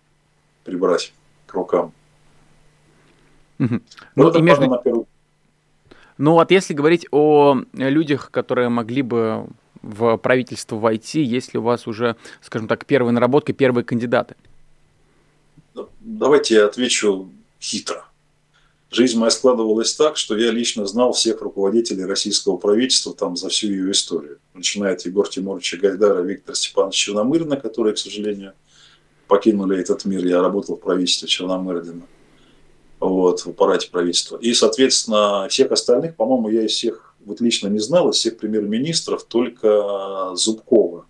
[0.64, 1.14] прибрать
[1.46, 1.92] к рукам.
[3.60, 3.82] Угу.
[4.16, 4.70] Ну, и между...
[4.70, 5.06] на первый...
[6.18, 9.48] ну вот если говорить о людях, которые могли бы
[9.82, 14.36] в правительство войти, есть ли у вас уже, скажем так, первые наработки, первые кандидаты?
[16.00, 18.07] Давайте я отвечу хитро.
[18.90, 23.68] Жизнь моя складывалась так, что я лично знал всех руководителей российского правительства там за всю
[23.68, 24.40] ее историю.
[24.54, 28.54] Начиная от Егора Тимуровича Гайдара, Виктора Степановича Черномырдина, которые, к сожалению,
[29.28, 30.26] покинули этот мир.
[30.26, 32.08] Я работал в правительстве Черномырдина,
[33.02, 34.38] вот, в аппарате правительства.
[34.38, 39.26] И, соответственно, всех остальных, по-моему, я из всех вот лично не знал, из всех премьер-министров,
[39.26, 41.06] только Зубкова,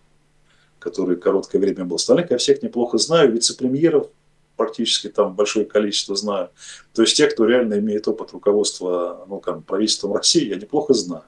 [0.80, 1.98] который короткое время был.
[1.98, 4.10] Остальных я всех неплохо знаю, вице-премьеров
[4.58, 6.50] практически там большое количество знаю.
[6.94, 11.24] То есть те, кто реально имеет опыт руководства ну, как, правительством России, я неплохо знаю.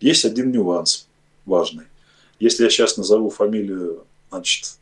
[0.00, 1.08] Есть один нюанс
[1.44, 1.84] важный.
[2.38, 4.78] Если я сейчас назову фамилию значит,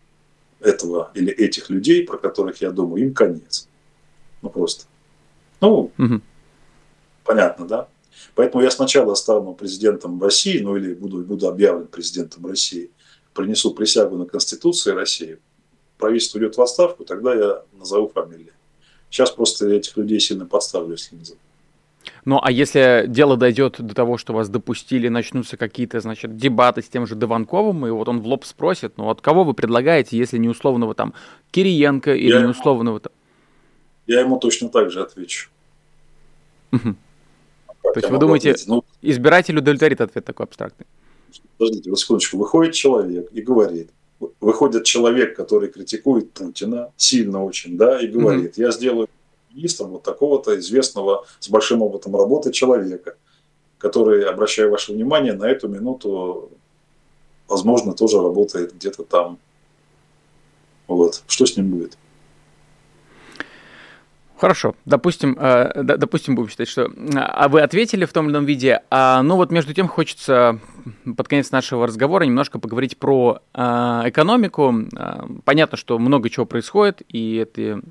[0.60, 3.68] этого или этих людей, про которых я думаю, им конец.
[4.42, 4.84] Ну просто.
[5.60, 6.20] Ну, угу.
[7.24, 7.88] понятно, да?
[8.34, 12.90] Поэтому я сначала стану президентом России, ну или буду, буду объявлен президентом России,
[13.34, 15.38] принесу присягу на Конституции России,
[16.00, 18.52] правительство идет в отставку, тогда я назову фамилии.
[19.10, 21.38] Сейчас просто этих людей сильно подставлю, если не назову.
[22.24, 26.88] Ну, а если дело дойдет до того, что вас допустили, начнутся какие-то, значит, дебаты с
[26.88, 30.38] тем же Дованковым, и вот он в лоб спросит, ну, вот кого вы предлагаете, если
[30.38, 31.14] не условного там
[31.50, 33.12] Кириенко или я не условного там...
[34.06, 35.50] Я ему точно так же отвечу.
[36.72, 36.94] Угу.
[37.82, 40.86] То есть вы думаете, ну, избиратель удовлетворит ответ такой абстрактный?
[41.58, 42.38] Подождите, вот секундочку.
[42.38, 43.90] Выходит человек и говорит,
[44.40, 48.62] выходит человек, который критикует Путина, сильно очень, да, и говорит, mm-hmm.
[48.62, 49.08] я сделаю
[49.50, 53.16] министром вот такого-то известного с большим опытом работы человека,
[53.78, 56.50] который, обращаю ваше внимание, на эту минуту,
[57.48, 59.38] возможно, тоже работает где-то там.
[60.86, 61.22] Вот.
[61.26, 61.96] Что с ним будет?
[64.40, 68.80] Хорошо, допустим, э, допустим, будем считать, что а вы ответили в том или ином виде.
[68.88, 70.58] А, ну вот между тем хочется
[71.04, 73.60] под конец нашего разговора немножко поговорить про э,
[74.06, 74.86] экономику.
[74.96, 77.82] Э, понятно, что много чего происходит, и это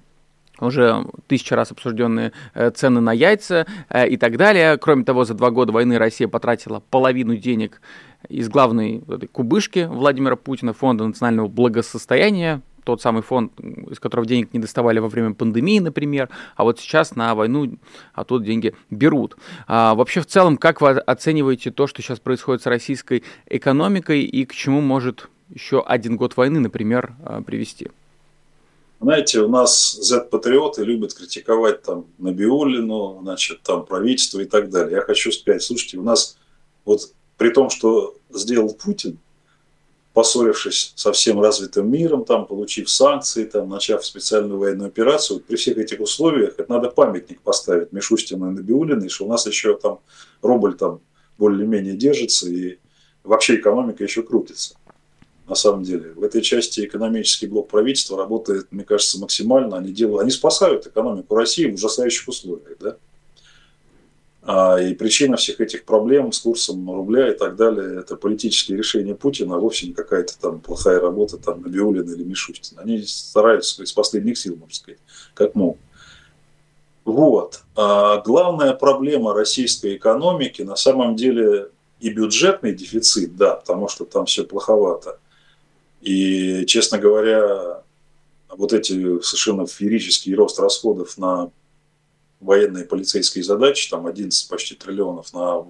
[0.59, 4.77] уже тысяча раз обсужденные э, цены на яйца э, и так далее.
[4.79, 7.79] Кроме того, за два года войны Россия потратила половину денег
[8.27, 13.53] из главной кубышки Владимира Путина, Фонда национального благосостояния, тот самый фонд,
[13.91, 17.77] из которого денег не доставали во время пандемии, например, а вот сейчас на войну
[18.13, 19.37] оттуда деньги берут.
[19.67, 24.43] А вообще в целом, как вы оцениваете то, что сейчас происходит с российской экономикой и
[24.45, 27.89] к чему может еще один год войны, например, а, привести?
[28.99, 34.95] Знаете, у нас Z-патриоты любят критиковать там Набиулину, значит, там правительство и так далее.
[34.95, 36.37] Я хочу сказать, слушайте, у нас
[36.85, 37.01] вот
[37.37, 39.19] при том, что сделал Путин,
[40.19, 45.55] поссорившись со всем развитым миром, там, получив санкции, там, начав специальную военную операцию, вот при
[45.55, 49.99] всех этих условиях это надо памятник поставить Мишустину и Набиулиной, что у нас еще там
[50.41, 50.99] рубль там
[51.37, 52.79] более-менее держится и
[53.23, 54.75] вообще экономика еще крутится
[55.47, 56.11] на самом деле.
[56.11, 59.77] В этой части экономический блок правительства работает, мне кажется, максимально.
[59.77, 62.77] Они, делают, они спасают экономику России в ужасающих условиях.
[62.81, 62.97] Да?
[64.51, 69.13] А, и причина всех этих проблем с курсом рубля и так далее, это политические решения
[69.13, 72.81] Путина, а вовсе не какая-то там плохая работа там Набиулина или Мишустина.
[72.81, 74.99] Они стараются из последних сил, можно сказать,
[75.35, 75.79] как могут.
[77.05, 77.61] Вот.
[77.75, 81.69] А главная проблема российской экономики на самом деле
[81.99, 85.19] и бюджетный дефицит, да, потому что там все плоховато–
[86.01, 87.81] и, честно говоря,
[88.49, 91.51] вот эти совершенно феерический рост расходов на
[92.39, 95.65] военные полицейские задачи, там 11 почти триллионов на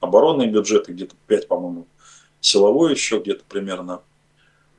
[0.00, 1.86] оборонные бюджеты, где-то 5, по-моему,
[2.40, 4.00] силовой еще где-то примерно.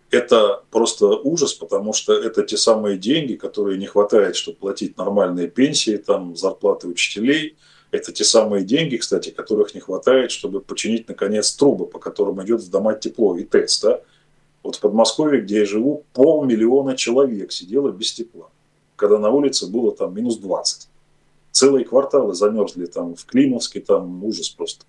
[0.09, 5.47] Это просто ужас, потому что это те самые деньги, которые не хватает, чтобы платить нормальные
[5.47, 7.55] пенсии, там, зарплаты учителей.
[7.91, 12.61] Это те самые деньги, кстати, которых не хватает, чтобы починить, наконец, трубы, по которым идет
[12.61, 13.81] в дома тепло и ТЭЦ.
[13.81, 14.01] Да?
[14.63, 18.49] Вот в Подмосковье, где я живу, полмиллиона человек сидело без тепла,
[18.97, 20.89] когда на улице было там минус 20.
[21.51, 24.85] Целые кварталы замерзли там в Климовске, там ужас просто.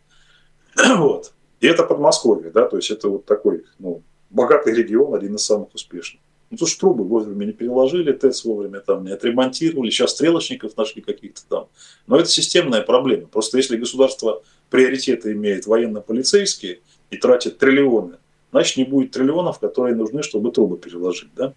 [0.97, 1.33] Вот.
[1.61, 5.75] И это Подмосковье, да, то есть это вот такой, ну, богатый регион, один из самых
[5.75, 6.21] успешных.
[6.51, 11.03] Ну, то, что трубы вовремя не переложили, ТЭЦ вовремя там не отремонтировали, сейчас стрелочников нашли
[11.03, 11.69] каких-то там.
[12.07, 13.29] Но это системная проблема.
[13.29, 18.17] Просто если государство приоритеты имеет военно-полицейские и тратит триллионы
[18.53, 21.35] значит не будет триллионов, которые нужны, чтобы трубы переложить.
[21.35, 21.55] Да?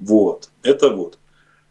[0.00, 1.18] Вот, это вот.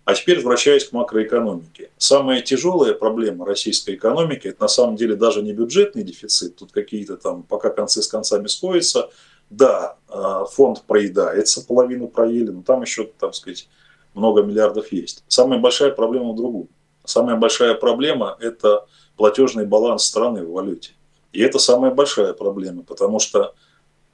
[0.05, 1.89] А теперь возвращаясь к макроэкономике.
[1.97, 7.15] Самая тяжелая проблема российской экономики– это на самом деле даже не бюджетный дефицит, тут какие-то
[7.15, 9.09] там пока концы с концами сходятся.
[9.49, 13.69] Да, а, фонд проедается, половину проели, но там еще, так сказать,
[14.13, 15.23] много миллиардов есть.
[15.27, 16.67] Самая большая проблема в другом.
[17.05, 18.85] Самая большая проблема– это
[19.15, 20.91] платежный баланс страны в валюте.
[21.31, 23.53] И это самая большая проблема, потому что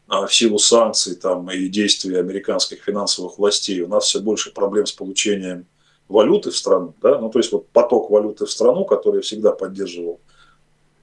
[0.08, 4.86] а, в силу санкций там, и действий американских финансовых властей у нас все больше проблем
[4.86, 5.66] с получением
[6.10, 6.93] валюты в страну.
[7.01, 7.20] Да?
[7.20, 10.20] Ну, то есть вот поток валюты в страну, который всегда поддерживал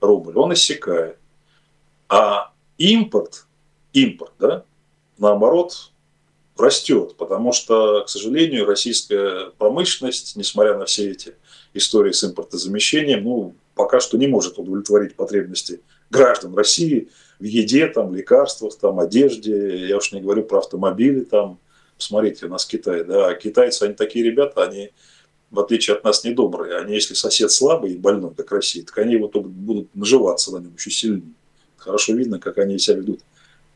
[0.01, 1.17] рубль, он иссякает.
[2.09, 3.47] А импорт,
[3.93, 4.65] импорт, да,
[5.19, 5.91] наоборот,
[6.57, 11.35] растет, потому что, к сожалению, российская промышленность, несмотря на все эти
[11.75, 15.81] истории с импортозамещением, ну, пока что не может удовлетворить потребности
[16.11, 21.59] граждан России– в еде, там, лекарствах, там, одежде, я уж не говорю про автомобили, там,
[21.97, 24.91] посмотрите, у нас Китай, да, китайцы, они такие ребята, они,
[25.51, 29.17] в отличие от нас, недобрые, они, если сосед слабый и больной, как Россия, так они
[29.17, 31.33] вот будут наживаться на нем еще сильнее.
[31.77, 33.21] Хорошо видно, как они себя ведут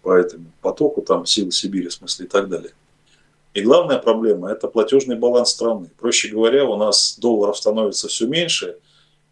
[0.02, 2.72] по этому потоку, там, силы Сибири, в смысле, и так далее.
[3.52, 5.90] И главная проблема– это платежный баланс страны.
[5.98, 8.78] Проще говоря, у нас долларов становится все меньше,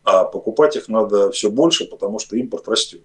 [0.03, 3.03] а покупать их надо все больше, потому что импорт растет.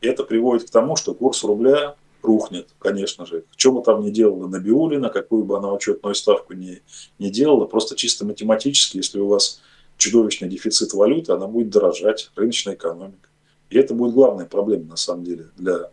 [0.00, 3.44] И это приводит к тому, что курс рубля рухнет, конечно же.
[3.56, 6.82] Что бы там ни делала Набиулина, какую бы она учетную ставку не,
[7.18, 9.60] не делала, просто чисто математически, если у вас
[9.96, 13.28] чудовищный дефицит валюты, она будет дорожать, рыночная экономика.
[13.68, 15.90] И это будет главная проблема, на самом деле, для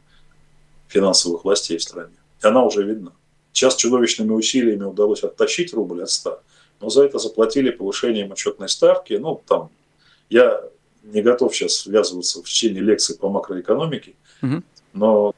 [0.87, 2.15] финансовых властей в стране.
[2.41, 3.11] И она уже видна.
[3.51, 6.41] Сейчас чудовищными усилиями удалось оттащить рубль от 100,
[6.79, 9.13] но за это заплатили повышением отчетной ставки.
[9.13, 9.69] Ну, там,
[10.29, 10.63] я
[11.03, 14.61] не готов сейчас связываться в течение лекции по макроэкономике, угу.
[14.93, 15.33] но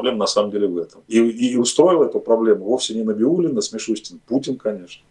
[0.00, 1.02] проблема на самом деле в этом.
[1.08, 5.02] И, и устроил эту проблему вовсе не Набиулин, а Смешустин, Путин, конечно.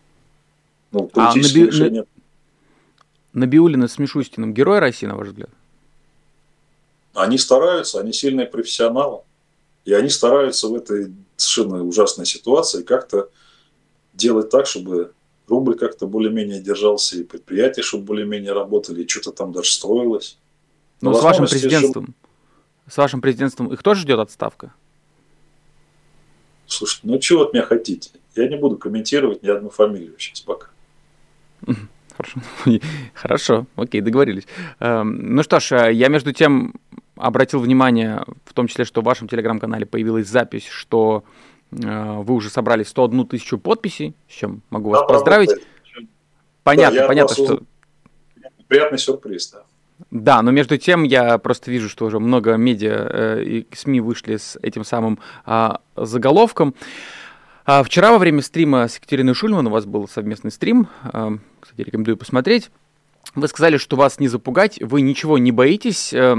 [0.91, 1.65] Ну, а Наби...
[1.65, 2.05] решения...
[3.33, 5.51] Набиулина с Мишустиным герой России, на ваш взгляд?
[7.13, 9.21] Они стараются, они сильные профессионалы.
[9.85, 13.29] И они стараются в этой совершенно ужасной ситуации как-то
[14.13, 15.11] делать так, чтобы
[15.47, 20.39] рубль как-то более-менее держался, и предприятия, чтобы более-менее работали, и что-то там даже строилось.
[21.01, 22.93] Ну, с вашим президентством, жив...
[22.93, 24.73] с вашим президентством их тоже ждет отставка?
[26.70, 28.11] Слушай, ну чего от меня хотите?
[28.36, 30.67] Я не буду комментировать ни одну фамилию сейчас пока.
[32.15, 32.39] Хорошо.
[33.13, 34.45] Хорошо, окей, договорились.
[34.80, 36.74] Эм, ну что ж, э, я между тем
[37.15, 41.24] обратил внимание, в том числе, что в вашем телеграм-канале появилась запись, что
[41.72, 41.78] э,
[42.22, 45.51] вы уже собрали 101 тысячу подписей, с чем могу вас да, поздравить.
[46.63, 47.61] Понятно, да, понятно, что...
[48.67, 49.63] Приятный сюрприз, да.
[50.12, 54.38] Да, но между тем я просто вижу, что уже много медиа э, и СМИ вышли
[54.38, 56.74] с этим самым э, заголовком.
[57.66, 61.82] А вчера во время стрима с Екатериной Шульман у вас был совместный стрим, э, кстати,
[61.82, 62.72] рекомендую посмотреть.
[63.36, 66.12] Вы сказали, что вас не запугать, вы ничего не боитесь.
[66.12, 66.38] Э,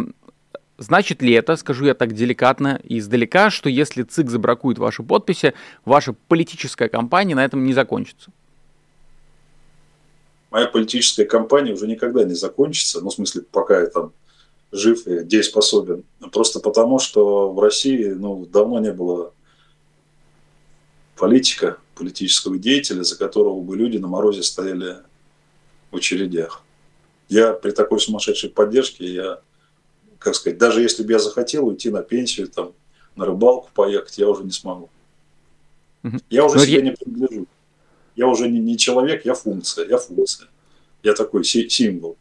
[0.77, 5.55] значит ли это, скажу я так деликатно и издалека, что если ЦИК забракует ваши подписи,
[5.85, 8.33] ваша политическая кампания на этом не закончится?
[10.51, 14.13] Моя политическая кампания уже никогда не закончится, ну, в смысле, пока я там
[14.73, 16.05] жив и дееспособен.
[16.33, 19.33] Просто потому, что в России ну, давно не было
[21.17, 24.97] политика, политического деятеля, за которого бы люди на морозе стояли
[25.91, 26.63] в очередях.
[27.29, 29.41] Я при такой сумасшедшей поддержке, я,
[30.19, 32.73] как сказать, даже если бы я захотел уйти на пенсию, там,
[33.15, 34.89] на рыбалку поехать, я уже не смогу.
[36.31, 36.83] Я уже Но себе я...
[36.83, 37.47] не принадлежу.
[38.21, 40.49] Я уже не, не человек, я функция, я функция.
[41.03, 42.19] Я такой си- символ.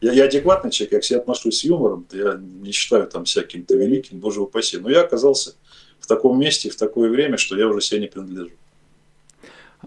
[0.00, 3.42] Я, я адекватный человек, я к себе отношусь с юмором, я не считаю там себя
[3.42, 4.78] каким-то великим, боже упаси.
[4.78, 5.54] Но я оказался
[6.00, 8.52] в таком месте, в такое время, что я уже себе не принадлежу.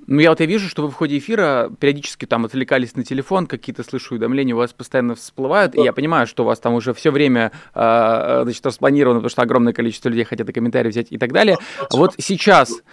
[0.05, 3.47] Ну, я вот я вижу, что вы в ходе эфира периодически там отвлекались на телефон,
[3.47, 5.81] какие-то слышу уведомления у вас постоянно всплывают, да.
[5.81, 9.41] и я понимаю, что у вас там уже все время э, значит, распланировано, потому что
[9.41, 11.57] огромное количество людей хотят и комментарии взять и так далее.
[11.79, 12.83] А вот сейчас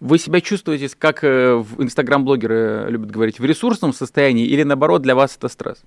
[0.00, 5.36] вы себя чувствуете, как э, инстаграм-блогеры любят говорить, в ресурсном состоянии или наоборот для вас
[5.36, 5.78] это стресс?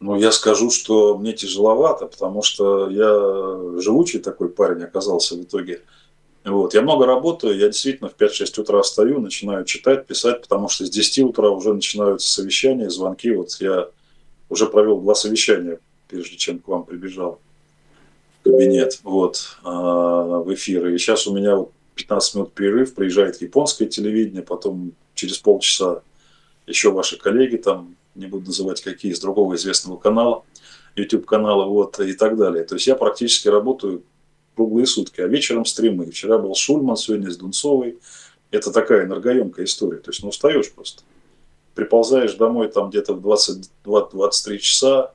[0.00, 5.80] Ну, я скажу, что мне тяжеловато, потому что я живучий такой парень оказался в итоге.
[6.44, 6.74] Вот.
[6.74, 10.90] Я много работаю, я действительно в 5-6 утра встаю, начинаю читать, писать, потому что с
[10.90, 13.34] 10 утра уже начинаются совещания, звонки.
[13.34, 13.88] Вот я
[14.50, 17.40] уже провел два совещания, прежде чем к вам прибежал
[18.50, 20.86] кабинет, вот, а, в эфир.
[20.88, 26.02] И сейчас у меня вот 15 минут перерыв, приезжает японское телевидение, потом через полчаса
[26.66, 30.44] еще ваши коллеги, там, не буду называть какие, из другого известного канала,
[30.94, 32.64] YouTube канала, вот, и так далее.
[32.64, 34.02] То есть я практически работаю
[34.54, 36.06] круглые сутки, а вечером стримы.
[36.06, 37.98] Вчера был Шульман, сегодня с Дунцовой.
[38.50, 39.98] Это такая энергоемкая история.
[39.98, 41.02] То есть, ну, устаешь просто.
[41.74, 45.12] Приползаешь домой там где-то в 22-23 часа,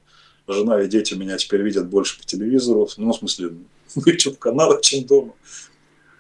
[0.47, 3.51] жена и дети меня теперь видят больше по телевизору, ну, в смысле,
[3.95, 5.33] в YouTube-каналах, чем дома.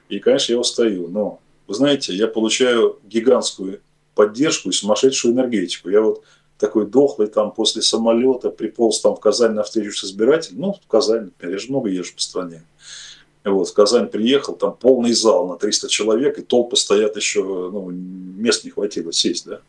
[0.09, 1.07] И, конечно, я устаю.
[1.07, 3.81] Но, вы знаете, я получаю гигантскую
[4.15, 5.89] поддержку и сумасшедшую энергетику.
[5.89, 6.23] Я вот
[6.57, 10.61] такой дохлый там после самолета приполз там в Казань на встречу с избирателем.
[10.61, 12.63] Ну, в Казань, например, я же много езжу по стране.
[13.43, 17.89] Вот, в Казань приехал, там полный зал на 300 человек, и толпы стоят еще, ну,
[17.89, 19.61] мест не хватило сесть, да.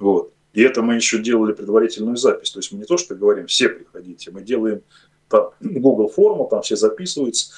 [0.00, 0.32] Вот.
[0.52, 2.50] И это мы еще делали предварительную запись.
[2.50, 4.82] То есть мы не то, что говорим, все приходите, мы делаем
[5.28, 7.52] там Google форму, там все записываются.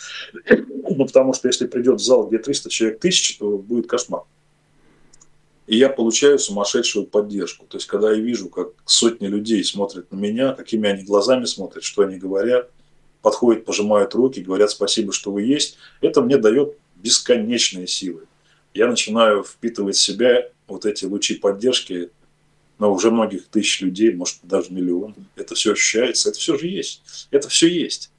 [0.48, 4.24] Ну, потому что если придет в зал, где 300 человек, 1000, то будет кошмар.
[5.66, 7.64] И я получаю сумасшедшую поддержку.
[7.66, 11.82] То есть, когда я вижу, как сотни людей смотрят на меня, какими они глазами смотрят,
[11.84, 12.70] что они говорят–
[13.22, 18.24] подходят, пожимают руки, говорят спасибо, что вы есть, это мне дает бесконечные силы.
[18.74, 22.10] Я начинаю впитывать в себя вот эти лучи поддержки,
[22.78, 25.14] но уже многих тысяч людей, может даже миллион.
[25.36, 27.28] Это все ощущается, это все же есть.
[27.30, 28.10] Это все есть.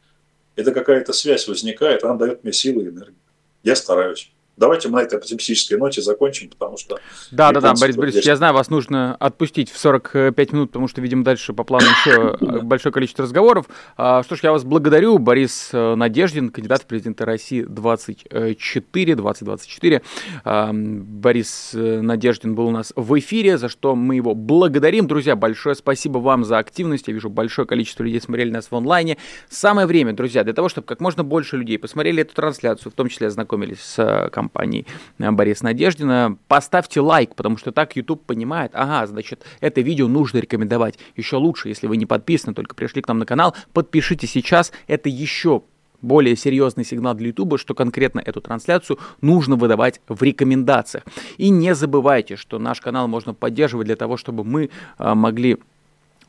[0.55, 3.15] Это какая-то связь возникает, она дает мне силы и энергию.
[3.63, 4.32] Я стараюсь.
[4.55, 6.99] Давайте мы на этой оптимистической ноте закончим, потому что...
[7.31, 11.01] Да, да, да, Борис Борисович, я знаю, вас нужно отпустить в 45 минут, потому что,
[11.01, 13.65] видимо, дальше по плану еще большое количество разговоров.
[13.97, 15.17] А, что ж, я вас благодарю.
[15.17, 20.01] Борис э, Надеждин, кандидат в президенты России 24, 2024.
[20.43, 25.07] А, Борис э, Надеждин был у нас в эфире, за что мы его благодарим.
[25.07, 27.07] Друзья, большое спасибо вам за активность.
[27.07, 29.17] Я вижу, большое количество людей смотрели нас в онлайне.
[29.49, 33.09] Самое время, друзья, для того, чтобы как можно больше людей посмотрели эту трансляцию, в том
[33.09, 34.85] числе ознакомились с э, компании
[35.19, 40.39] э, Бориса Надеждина, поставьте лайк, потому что так YouTube понимает, ага, значит, это видео нужно
[40.39, 40.99] рекомендовать.
[41.15, 45.09] Еще лучше, если вы не подписаны, только пришли к нам на канал, подпишитесь сейчас, это
[45.09, 45.63] еще
[46.01, 51.05] более серьезный сигнал для YouTube, что конкретно эту трансляцию нужно выдавать в рекомендациях.
[51.37, 54.69] И не забывайте, что наш канал можно поддерживать для того, чтобы мы
[54.99, 55.57] э, могли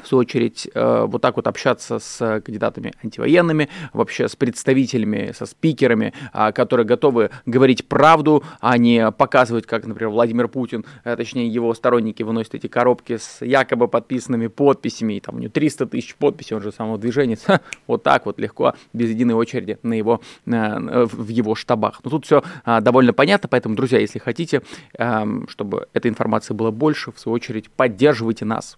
[0.03, 5.47] в свою очередь, э, вот так вот общаться с кандидатами антивоенными, вообще с представителями, со
[5.47, 11.49] спикерами, а, которые готовы говорить правду, а не показывать, как, например, Владимир Путин, э, точнее,
[11.49, 16.15] его сторонники выносят эти коробки с якобы подписанными подписями, и там у него 300 тысяч
[16.17, 17.47] подписей, он же самодвиженец,
[17.87, 22.01] вот так вот легко, без единой очереди на его, э, в его штабах.
[22.05, 24.63] Но тут все довольно понятно, поэтому, друзья, если хотите,
[24.99, 28.77] эм, чтобы этой информации было больше, в свою очередь, поддерживайте нас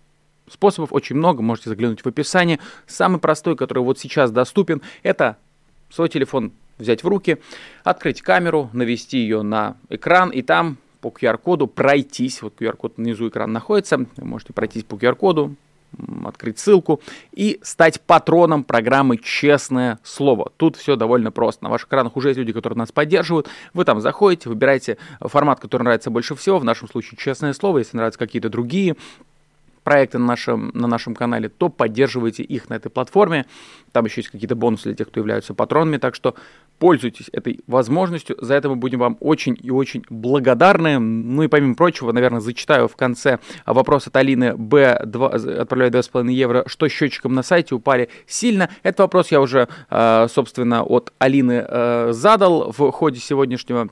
[0.48, 2.58] Способов очень много, можете заглянуть в описание.
[2.86, 5.36] Самый простой, который вот сейчас доступен, это
[5.90, 7.38] свой телефон взять в руки,
[7.84, 12.42] открыть камеру, навести ее на экран и там по QR-коду пройтись.
[12.42, 13.98] Вот QR-код внизу экрана находится.
[13.98, 15.54] Вы можете пройтись по QR-коду,
[16.24, 17.00] открыть ссылку
[17.32, 20.52] и стать патроном программы «Честное слово».
[20.56, 21.64] Тут все довольно просто.
[21.64, 23.48] На ваших экранах уже есть люди, которые нас поддерживают.
[23.72, 26.58] Вы там заходите, выбираете формат, который нравится больше всего.
[26.58, 27.78] В нашем случае «Честное слово».
[27.78, 28.96] Если нравятся какие-то другие
[29.86, 33.46] проекты на нашем, на нашем канале, то поддерживайте их на этой платформе.
[33.92, 36.34] Там еще есть какие-то бонусы для тех, кто являются патронами, так что
[36.80, 38.36] пользуйтесь этой возможностью.
[38.40, 40.98] За это мы будем вам очень и очень благодарны.
[40.98, 45.02] Ну и помимо прочего, наверное, зачитаю в конце вопрос от Алины Б.
[45.06, 45.28] 2,
[45.60, 46.64] отправляю 2,5 евро.
[46.66, 48.68] Что счетчиком на сайте упали сильно?
[48.82, 53.88] Этот вопрос я уже, э, собственно, от Алины э, задал в ходе сегодняшнего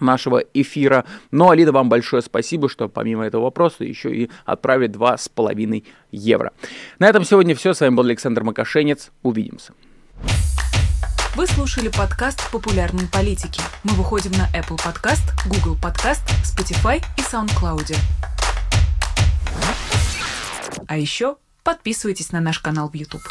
[0.00, 1.04] нашего эфира.
[1.30, 6.52] Ну, Алида, вам большое спасибо, что помимо этого вопроса еще и отправили 2,5 евро.
[6.98, 7.74] На этом сегодня все.
[7.74, 9.10] С вами был Александр Макашенец.
[9.22, 9.72] Увидимся.
[11.36, 13.60] Вы слушали подкаст «Популярные политики».
[13.84, 17.94] Мы выходим на Apple Podcast, Google Podcast, Spotify и SoundCloud.
[20.88, 23.22] А еще подписывайтесь на наш канал в YouTube.